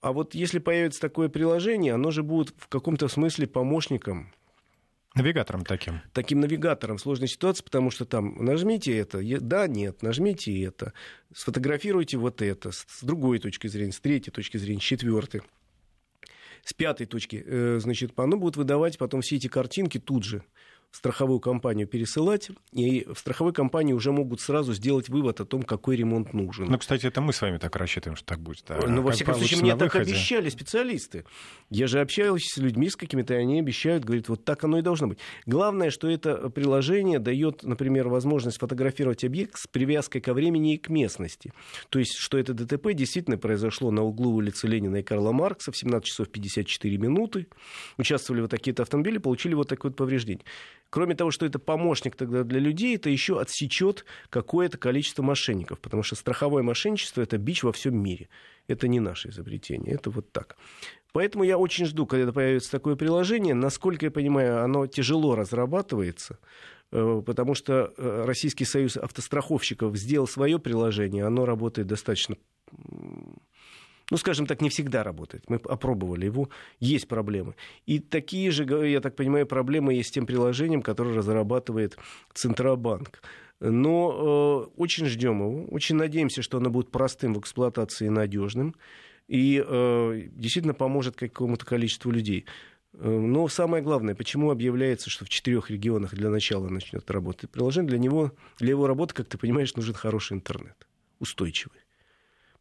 А 0.00 0.12
вот 0.12 0.34
если 0.34 0.58
появится 0.58 1.00
такое 1.00 1.28
приложение, 1.28 1.94
оно 1.94 2.10
же 2.10 2.22
будет 2.22 2.54
в 2.56 2.68
каком-то 2.68 3.08
смысле 3.08 3.46
помощником 3.46 4.32
Навигатором 5.14 5.64
таким. 5.64 6.00
Таким 6.12 6.40
навигатором 6.40 6.98
сложной 6.98 7.28
ситуации, 7.28 7.64
потому 7.64 7.90
что 7.90 8.04
там 8.04 8.44
нажмите 8.44 8.96
это, 8.96 9.20
да, 9.40 9.66
нет, 9.66 10.02
нажмите 10.02 10.62
это, 10.62 10.92
сфотографируйте 11.34 12.18
вот 12.18 12.40
это, 12.40 12.70
с 12.70 13.02
другой 13.02 13.40
точки 13.40 13.66
зрения, 13.66 13.92
с 13.92 14.00
третьей 14.00 14.32
точки 14.32 14.58
зрения, 14.58 14.80
с 14.80 14.84
четвертой. 14.84 15.42
С 16.64 16.74
пятой 16.74 17.06
точки, 17.06 17.42
э, 17.44 17.78
значит, 17.80 18.12
оно 18.16 18.36
будет 18.36 18.56
выдавать 18.56 18.98
потом 18.98 19.22
все 19.22 19.36
эти 19.36 19.48
картинки 19.48 19.98
тут 19.98 20.24
же 20.24 20.44
страховую 20.90 21.38
компанию 21.38 21.86
пересылать, 21.86 22.50
и 22.72 23.06
в 23.12 23.18
страховой 23.18 23.52
компании 23.52 23.92
уже 23.92 24.10
могут 24.10 24.40
сразу 24.40 24.72
сделать 24.72 25.08
вывод 25.08 25.40
о 25.40 25.44
том, 25.44 25.62
какой 25.62 25.96
ремонт 25.96 26.32
нужен. 26.32 26.66
Ну, 26.68 26.78
кстати, 26.78 27.06
это 27.06 27.20
мы 27.20 27.32
с 27.32 27.40
вами 27.40 27.58
так 27.58 27.76
рассчитываем, 27.76 28.16
что 28.16 28.26
так 28.26 28.40
будет. 28.40 28.64
А 28.70 28.86
ну, 28.86 29.02
во 29.02 29.12
всяком 29.12 29.34
случае, 29.34 29.60
мне 29.60 29.76
так 29.76 29.94
обещали 29.94 30.48
специалисты. 30.48 31.24
Я 31.70 31.86
же 31.86 32.00
общаюсь 32.00 32.46
с 32.46 32.56
людьми, 32.56 32.88
с 32.88 32.96
какими-то, 32.96 33.34
и 33.34 33.36
они 33.36 33.60
обещают, 33.60 34.04
говорят, 34.04 34.28
вот 34.28 34.44
так 34.44 34.64
оно 34.64 34.78
и 34.78 34.82
должно 34.82 35.08
быть. 35.08 35.18
Главное, 35.46 35.90
что 35.90 36.08
это 36.08 36.48
приложение 36.50 37.18
дает, 37.18 37.62
например, 37.62 38.08
возможность 38.08 38.58
фотографировать 38.58 39.24
объект 39.24 39.58
с 39.58 39.66
привязкой 39.66 40.20
ко 40.20 40.32
времени 40.32 40.74
и 40.74 40.78
к 40.78 40.88
местности. 40.88 41.52
То 41.90 41.98
есть, 41.98 42.16
что 42.16 42.38
это 42.38 42.54
ДТП 42.54 42.94
действительно 42.94 43.36
произошло 43.36 43.90
на 43.90 44.02
углу 44.02 44.32
улицы 44.32 44.66
Ленина 44.66 44.96
и 44.96 45.02
Карла 45.02 45.32
Маркса 45.32 45.70
в 45.70 45.76
17 45.76 46.04
часов 46.04 46.28
54 46.28 46.96
минуты. 46.96 47.46
Участвовали 47.98 48.40
вот 48.40 48.50
такие-то 48.50 48.82
автомобили, 48.82 49.18
получили 49.18 49.54
вот 49.54 49.68
такое 49.68 49.90
вот 49.90 49.96
повреждение. 49.96 50.44
Кроме 50.90 51.14
того, 51.14 51.30
что 51.30 51.44
это 51.44 51.58
помощник 51.58 52.16
тогда 52.16 52.44
для 52.44 52.60
людей, 52.60 52.96
это 52.96 53.10
еще 53.10 53.40
отсечет 53.40 54.06
какое-то 54.30 54.78
количество 54.78 55.22
мошенников, 55.22 55.80
потому 55.80 56.02
что 56.02 56.16
страховое 56.16 56.62
мошенничество– 56.62 57.20
это 57.22 57.36
бич 57.36 57.62
во 57.62 57.72
всем 57.72 57.96
мире. 57.96 58.28
Это 58.68 58.88
не 58.88 59.00
наше 59.00 59.28
изобретение, 59.28 59.94
это 59.94 60.10
вот 60.10 60.32
так. 60.32 60.56
Поэтому 61.12 61.44
я 61.44 61.58
очень 61.58 61.86
жду, 61.86 62.06
когда 62.06 62.32
появится 62.32 62.70
такое 62.70 62.96
приложение. 62.96 63.54
Насколько 63.54 64.06
я 64.06 64.10
понимаю, 64.10 64.62
оно 64.62 64.86
тяжело 64.86 65.34
разрабатывается, 65.34 66.38
э, 66.92 67.22
потому 67.24 67.54
что 67.54 67.92
э, 67.96 68.24
Российский 68.26 68.64
союз 68.64 68.96
автостраховщиков 68.96 69.96
сделал 69.96 70.26
свое 70.26 70.58
приложение, 70.58 71.24
оно 71.24 71.44
работает 71.44 71.88
достаточно 71.88 72.36
ну, 74.10 74.16
скажем 74.16 74.46
так, 74.46 74.62
не 74.62 74.70
всегда 74.70 75.02
работает. 75.02 75.44
Мы 75.48 75.56
опробовали 75.56 76.24
его, 76.24 76.48
есть 76.80 77.08
проблемы. 77.08 77.54
И 77.86 77.98
такие 77.98 78.50
же, 78.50 78.64
я 78.88 79.00
так 79.00 79.16
понимаю, 79.16 79.46
проблемы 79.46 79.94
есть 79.94 80.08
с 80.08 80.12
тем 80.12 80.26
приложением, 80.26 80.82
которое 80.82 81.14
разрабатывает 81.14 81.98
Центробанк. 82.32 83.22
Но 83.60 84.68
э, 84.70 84.80
очень 84.80 85.06
ждем 85.06 85.40
его, 85.40 85.64
очень 85.66 85.96
надеемся, 85.96 86.42
что 86.42 86.58
оно 86.58 86.70
будет 86.70 86.90
простым 86.90 87.34
в 87.34 87.40
эксплуатации 87.40 88.06
и 88.06 88.10
надежным, 88.10 88.76
и 89.26 89.62
э, 89.66 90.28
действительно 90.30 90.74
поможет 90.74 91.16
какому-то 91.16 91.66
количеству 91.66 92.12
людей. 92.12 92.46
Э, 92.94 93.08
но 93.10 93.48
самое 93.48 93.82
главное, 93.82 94.14
почему 94.14 94.52
объявляется, 94.52 95.10
что 95.10 95.24
в 95.24 95.28
четырех 95.28 95.70
регионах 95.70 96.14
для 96.14 96.30
начала 96.30 96.68
начнет 96.68 97.10
работать 97.10 97.50
приложение, 97.50 97.90
для 97.90 97.98
него, 97.98 98.32
для 98.60 98.70
его 98.70 98.86
работы, 98.86 99.12
как 99.14 99.26
ты 99.26 99.36
понимаешь, 99.36 99.74
нужен 99.74 99.94
хороший 99.94 100.34
интернет, 100.34 100.86
устойчивый. 101.18 101.80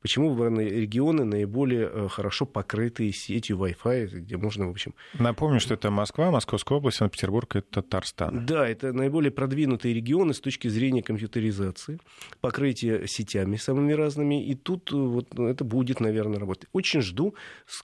Почему 0.02 0.30
выбранные 0.30 0.70
регионы 0.70 1.24
наиболее 1.24 1.90
э, 1.92 2.08
хорошо 2.08 2.46
покрыты 2.46 3.12
сетью 3.12 3.58
Wi-Fi, 3.58 4.08
где 4.20 4.38
можно, 4.38 4.68
в 4.68 4.72
общем... 4.72 4.94
Напомню, 5.18 5.60
что 5.60 5.74
это 5.74 5.90
Москва, 5.90 6.32
Московская 6.32 6.78
область, 6.78 6.98
Санкт-Петербург 6.98 7.56
и 7.56 7.62
Татарстан. 7.62 8.46
Да, 8.46 8.68
это 8.68 8.94
наиболее 8.94 9.32
продвинутые 9.32 9.94
регионы 9.94 10.34
с 10.34 10.40
точки 10.40 10.68
зрения 10.68 11.02
компьютеризации, 11.02 12.00
покрытия 12.42 13.08
сетями 13.08 13.56
самыми 13.56 13.94
разными, 13.94 14.46
и 14.46 14.56
тут 14.56 14.92
э, 14.94 14.96
вот 14.96 15.34
ну, 15.38 15.48
это 15.48 15.64
будет, 15.64 16.00
наверное, 16.00 16.40
работать. 16.40 16.70
Очень 16.74 17.02
жду, 17.02 17.36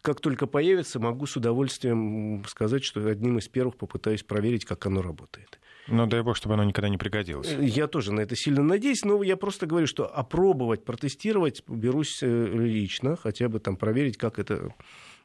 как 0.01 0.21
только 0.21 0.45
появится, 0.45 0.99
могу 0.99 1.25
с 1.25 1.35
удовольствием 1.35 2.43
сказать, 2.47 2.83
что 2.83 3.05
одним 3.07 3.39
из 3.39 3.47
первых 3.47 3.75
попытаюсь 3.75 4.23
проверить, 4.23 4.65
как 4.65 4.85
оно 4.85 5.01
работает. 5.01 5.59
Ну, 5.87 6.07
дай 6.07 6.21
бог, 6.21 6.37
чтобы 6.37 6.53
оно 6.53 6.63
никогда 6.63 6.89
не 6.89 6.97
пригодилось. 6.97 7.51
Э, 7.51 7.63
я 7.63 7.87
тоже 7.87 8.13
на 8.13 8.21
это 8.21 8.35
сильно 8.35 8.63
надеюсь, 8.63 9.03
но 9.03 9.21
я 9.23 9.35
просто 9.35 9.65
говорю, 9.65 9.87
что 9.87 10.05
опробовать, 10.05 10.85
протестировать 10.85 11.63
берусь 11.67 12.19
э, 12.21 12.47
лично, 12.53 13.15
хотя 13.15 13.49
бы 13.49 13.59
там 13.59 13.75
проверить, 13.75 14.17
как 14.17 14.39
это 14.39 14.73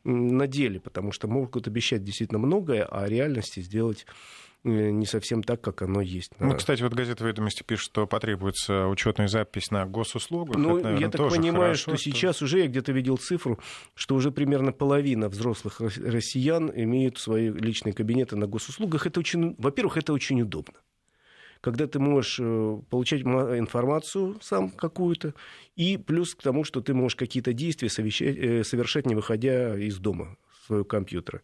на 0.04 0.46
деле, 0.46 0.80
потому 0.80 1.12
что 1.12 1.28
могут 1.28 1.66
обещать 1.66 2.02
действительно 2.02 2.38
многое, 2.38 2.84
а 2.84 3.06
реальности 3.06 3.60
сделать 3.60 4.06
не 4.64 5.06
совсем 5.06 5.42
так, 5.42 5.60
как 5.60 5.82
оно 5.82 6.00
есть. 6.00 6.32
Ну, 6.38 6.54
кстати, 6.54 6.82
вот 6.82 6.92
газета 6.92 7.24
«Ведомости» 7.24 7.62
пишет, 7.62 7.84
что 7.86 8.06
потребуется 8.06 8.86
учетная 8.86 9.28
запись 9.28 9.70
на 9.70 9.86
госуслугах. 9.86 10.56
Ну, 10.56 10.78
это, 10.78 10.84
наверное, 10.84 11.06
я 11.06 11.10
так 11.10 11.30
понимаю, 11.30 11.60
хорошо, 11.60 11.82
что, 11.82 11.96
что 11.96 12.04
сейчас 12.04 12.42
уже, 12.42 12.60
я 12.60 12.66
где-то 12.66 12.92
видел 12.92 13.16
цифру, 13.16 13.58
что 13.94 14.14
уже 14.14 14.30
примерно 14.30 14.72
половина 14.72 15.28
взрослых 15.28 15.80
россиян 15.80 16.70
имеют 16.74 17.18
свои 17.18 17.50
личные 17.50 17.92
кабинеты 17.92 18.36
на 18.36 18.46
госуслугах. 18.46 19.06
Это 19.06 19.20
очень, 19.20 19.54
во-первых, 19.58 19.96
это 19.96 20.12
очень 20.12 20.42
удобно 20.42 20.74
когда 21.60 21.86
ты 21.88 21.98
можешь 21.98 22.38
э, 22.40 22.80
получать 22.88 23.22
информацию 23.22 24.38
сам 24.40 24.70
какую-то, 24.70 25.34
и 25.76 25.96
плюс 25.96 26.36
к 26.36 26.42
тому, 26.42 26.64
что 26.64 26.80
ты 26.80 26.94
можешь 26.94 27.16
какие-то 27.16 27.52
действия 27.52 27.88
э, 27.88 28.62
совершать, 28.62 29.06
не 29.06 29.14
выходя 29.14 29.76
из 29.76 29.98
дома 29.98 30.36
своего 30.66 30.84
компьютера. 30.84 31.40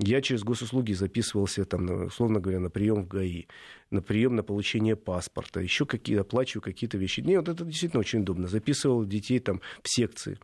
Я 0.00 0.20
через 0.20 0.44
госуслуги 0.44 0.92
записывался, 0.92 1.64
там, 1.64 2.06
условно 2.06 2.38
говоря, 2.38 2.60
на 2.60 2.70
прием 2.70 3.02
в 3.02 3.08
ГАИ, 3.08 3.46
на 3.90 4.00
прием 4.00 4.36
на 4.36 4.44
получение 4.44 4.94
паспорта, 4.94 5.60
еще 5.60 5.86
какие 5.86 6.18
оплачиваю 6.18 6.62
какие-то 6.62 6.98
вещи. 6.98 7.20
Нет, 7.20 7.48
это 7.48 7.64
действительно 7.64 8.00
очень 8.00 8.20
удобно. 8.20 8.46
Записывал 8.46 9.04
детей 9.04 9.40
там 9.40 9.60
в 9.82 9.88
секции. 9.88 10.38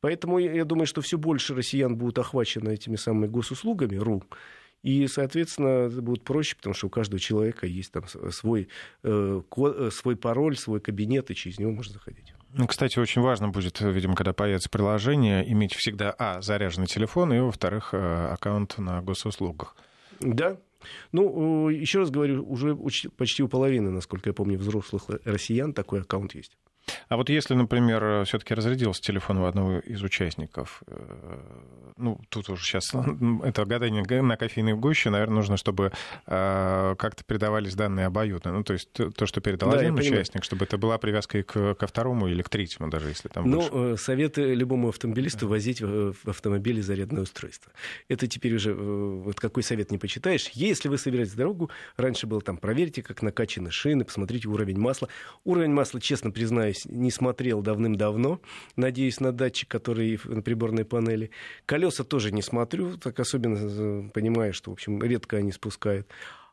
Поэтому 0.00 0.38
я 0.38 0.64
думаю, 0.64 0.86
что 0.86 1.00
все 1.00 1.18
больше 1.18 1.54
россиян 1.54 1.96
будут 1.96 2.18
охвачены 2.18 2.70
этими 2.70 2.96
самыми 2.96 3.26
госуслугами, 3.26 3.96
РУ, 3.96 4.22
и, 4.82 5.06
соответственно, 5.08 5.88
это 5.88 6.00
будет 6.00 6.24
проще, 6.24 6.56
потому 6.56 6.74
что 6.74 6.86
у 6.86 6.90
каждого 6.90 7.20
человека 7.20 7.66
есть 7.66 7.92
там 7.92 8.04
свой, 8.30 8.68
э, 9.02 9.42
э, 9.56 9.90
свой 9.92 10.16
пароль, 10.16 10.56
свой 10.56 10.80
кабинет, 10.80 11.30
и 11.30 11.34
через 11.34 11.58
него 11.58 11.70
можно 11.70 11.94
заходить. 11.94 12.32
Ну, 12.52 12.66
кстати, 12.66 12.98
очень 12.98 13.22
важно 13.22 13.48
будет, 13.48 13.80
видимо, 13.80 14.16
когда 14.16 14.32
появится 14.32 14.68
приложение, 14.68 15.50
иметь 15.52 15.74
всегда, 15.74 16.14
а, 16.18 16.40
заряженный 16.40 16.88
телефон, 16.88 17.32
и, 17.32 17.38
во-вторых, 17.38 17.90
э, 17.92 18.28
аккаунт 18.32 18.78
на 18.78 19.00
госуслугах. 19.02 19.76
Да, 20.20 20.58
ну, 21.12 21.68
еще 21.68 22.00
раз 22.00 22.10
говорю, 22.10 22.44
уже 22.48 22.76
почти 23.16 23.42
у 23.42 23.48
половины, 23.48 23.90
насколько 23.90 24.30
я 24.30 24.34
помню, 24.34 24.58
взрослых 24.58 25.04
россиян 25.24 25.72
такой 25.72 26.00
аккаунт 26.00 26.34
есть. 26.34 26.56
А 27.08 27.16
вот 27.16 27.28
если, 27.28 27.54
например, 27.54 28.24
все-таки 28.24 28.54
разрядился 28.54 29.02
телефон 29.02 29.38
у 29.38 29.44
одного 29.44 29.78
из 29.78 30.02
участников, 30.02 30.82
э, 30.86 31.38
ну, 31.96 32.20
тут 32.28 32.48
уже 32.48 32.64
сейчас 32.64 32.92
это 33.44 33.64
гадание 33.64 34.22
на 34.22 34.36
кофейной 34.36 34.74
гуще, 34.74 35.10
наверное, 35.10 35.36
нужно, 35.36 35.56
чтобы 35.56 35.92
э, 36.26 36.94
как-то 36.98 37.24
передавались 37.24 37.74
данные 37.74 38.06
обоюдно. 38.06 38.52
Ну, 38.52 38.64
то 38.64 38.72
есть 38.72 38.90
то, 38.92 39.26
что 39.26 39.40
передал 39.40 39.70
да, 39.70 39.78
один 39.78 39.94
участник, 39.94 40.44
чтобы 40.44 40.64
это 40.64 40.78
была 40.78 40.98
привязка 40.98 41.38
и 41.38 41.42
к, 41.42 41.74
ко 41.74 41.86
второму 41.86 42.28
или 42.28 42.42
к 42.42 42.48
третьему, 42.48 42.90
даже 42.90 43.08
если 43.08 43.28
там 43.28 43.48
Ну, 43.48 43.60
больше. 43.60 43.72
Э, 43.74 43.96
советы 43.96 44.54
любому 44.54 44.88
автомобилисту 44.88 45.48
возить 45.48 45.80
в 45.80 46.14
автомобиле 46.26 46.82
зарядное 46.82 47.22
устройство. 47.22 47.72
Это 48.08 48.26
теперь 48.26 48.54
уже, 48.54 48.74
вот 48.74 49.38
какой 49.40 49.62
совет 49.62 49.90
не 49.90 49.98
почитаешь. 49.98 50.48
Если 50.52 50.88
вы 50.88 50.98
собираетесь 50.98 51.34
дорогу, 51.34 51.70
раньше 51.96 52.26
было 52.26 52.40
там, 52.40 52.56
проверьте, 52.56 53.02
как 53.02 53.22
накачаны 53.22 53.70
шины, 53.70 54.04
посмотрите 54.04 54.48
уровень 54.48 54.78
масла. 54.78 55.08
Уровень 55.44 55.72
масла, 55.72 56.00
честно 56.00 56.30
признаюсь, 56.30 56.79
не 56.86 57.10
смотрел 57.10 57.62
давным-давно. 57.62 58.40
Надеюсь 58.76 59.20
на 59.20 59.32
датчик, 59.32 59.68
который 59.68 60.18
на 60.24 60.42
приборной 60.42 60.84
панели. 60.84 61.30
Колеса 61.66 62.04
тоже 62.04 62.32
не 62.32 62.42
смотрю, 62.42 62.96
так 62.96 63.18
особенно 63.20 63.58
э, 63.60 64.08
понимаю, 64.12 64.52
что, 64.52 64.70
в 64.70 64.74
общем, 64.74 65.02
редко 65.02 65.36
они 65.38 65.52
спускают. 65.52 66.08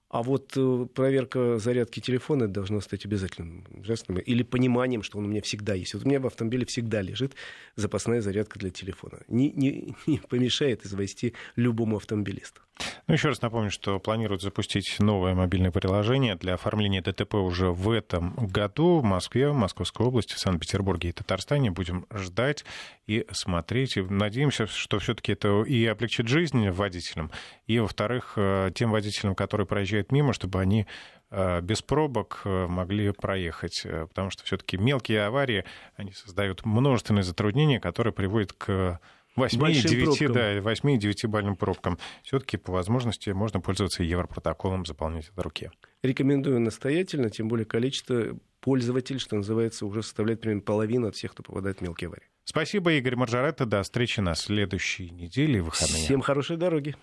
А 0.10 0.24
вот 0.24 0.54
э, 0.56 0.88
проверка 0.94 1.58
зарядки 1.60 2.00
телефона 2.00 2.48
должна 2.48 2.80
стать 2.80 3.06
обязательным 3.06 3.66
жестом 3.84 4.20
или 4.20 4.42
пониманием, 4.42 5.04
что 5.04 5.18
он 5.18 5.26
у 5.26 5.28
меня 5.28 5.42
всегда 5.42 5.74
есть. 5.74 5.94
Вот 5.94 6.06
у 6.06 6.08
меня 6.08 6.22
в 6.22 6.28
автомобиле 6.28 6.66
всегда 6.66 7.02
лежит 7.02 7.36
запасная 7.76 8.22
зарядка 8.22 8.58
для 8.58 8.70
телефона. 8.70 9.20
Не, 9.28 9.52
не, 9.52 9.96
не 10.08 10.20
помешает 10.20 10.86
извести 10.86 11.34
любому 11.58 11.98
автомобилисту. 11.98 12.62
Ну, 13.08 13.14
еще 13.14 13.30
раз 13.30 13.42
напомню, 13.42 13.72
что 13.72 14.00
планируют 14.00 14.42
запустить 14.42 14.98
новое 15.00 15.34
мобильное 15.34 15.72
приложение 15.72 16.36
для 16.36 16.56
оформления 16.56 17.02
ДТП 17.02 17.36
уже 17.36 17.72
в 17.72 17.90
этом 17.90 18.36
году 18.36 19.00
в 19.00 19.04
Москве, 19.04 19.50
в 19.50 19.56
Московской 19.56 20.06
области, 20.06 20.34
в 20.34 20.40
Санкт-Петербурге 20.40 21.10
и 21.10 21.12
Татарстане. 21.14 21.72
Будем 21.72 22.06
ждать 22.14 22.66
и 23.06 23.26
смотреть. 23.32 23.98
И 23.98 24.02
надеемся, 24.02 24.68
что 24.68 25.00
все-таки 25.00 25.32
это 25.32 25.64
и 25.64 25.86
облегчит 25.86 26.28
жизнь 26.28 26.70
водителям, 26.70 27.32
и, 27.66 27.80
во-вторых, 27.80 28.34
э, 28.36 28.72
тем 28.76 28.92
водителям, 28.92 29.36
которые 29.36 29.66
проезжают 29.66 30.12
мимо, 30.12 30.34
чтобы 30.34 30.60
они 30.60 30.86
э, 31.32 31.62
без 31.62 31.82
пробок 31.82 32.42
э, 32.46 32.68
могли 32.68 33.12
проехать, 33.12 33.84
потому 33.84 34.30
что 34.32 34.44
все-таки 34.44 34.78
мелкие 34.78 35.24
аварии, 35.24 35.64
они 35.96 36.12
создают 36.14 36.66
множественные 36.66 37.24
затруднения, 37.24 37.80
которые 37.80 38.14
приводят 38.14 38.54
к 38.54 39.00
8-9 39.38 40.30
да, 40.34 40.62
8 40.62 41.30
бальным 41.30 41.56
пробкам. 41.56 41.98
Все-таки 42.24 42.58
по 42.58 42.72
возможности 42.72 43.30
можно 43.30 43.60
пользоваться 43.60 44.04
европротоколом, 44.04 44.86
заполнять 44.86 45.30
это 45.30 45.44
руке. 45.44 45.72
Рекомендую 46.04 46.60
настоятельно, 46.60 47.30
тем 47.30 47.48
более 47.48 47.66
количество 47.66 48.38
пользователей, 48.60 49.20
что 49.20 49.36
называется, 49.36 49.86
уже 49.86 50.04
составляет 50.04 50.42
примерно 50.42 50.62
половину 50.62 51.08
от 51.08 51.16
всех, 51.16 51.32
кто 51.32 51.44
попадает 51.44 51.80
в 51.80 51.82
мелкие 51.82 52.08
аварии. 52.08 52.28
Спасибо, 52.44 52.94
Игорь 52.94 53.16
Маржаретта. 53.16 53.66
До 53.66 53.84
встречи 53.84 54.20
на 54.20 54.34
следующей 54.34 55.10
неделе. 55.10 55.62
Выходные. 55.62 56.04
Всем 56.04 56.22
хорошей 56.22 56.58
дороги. 56.58 56.96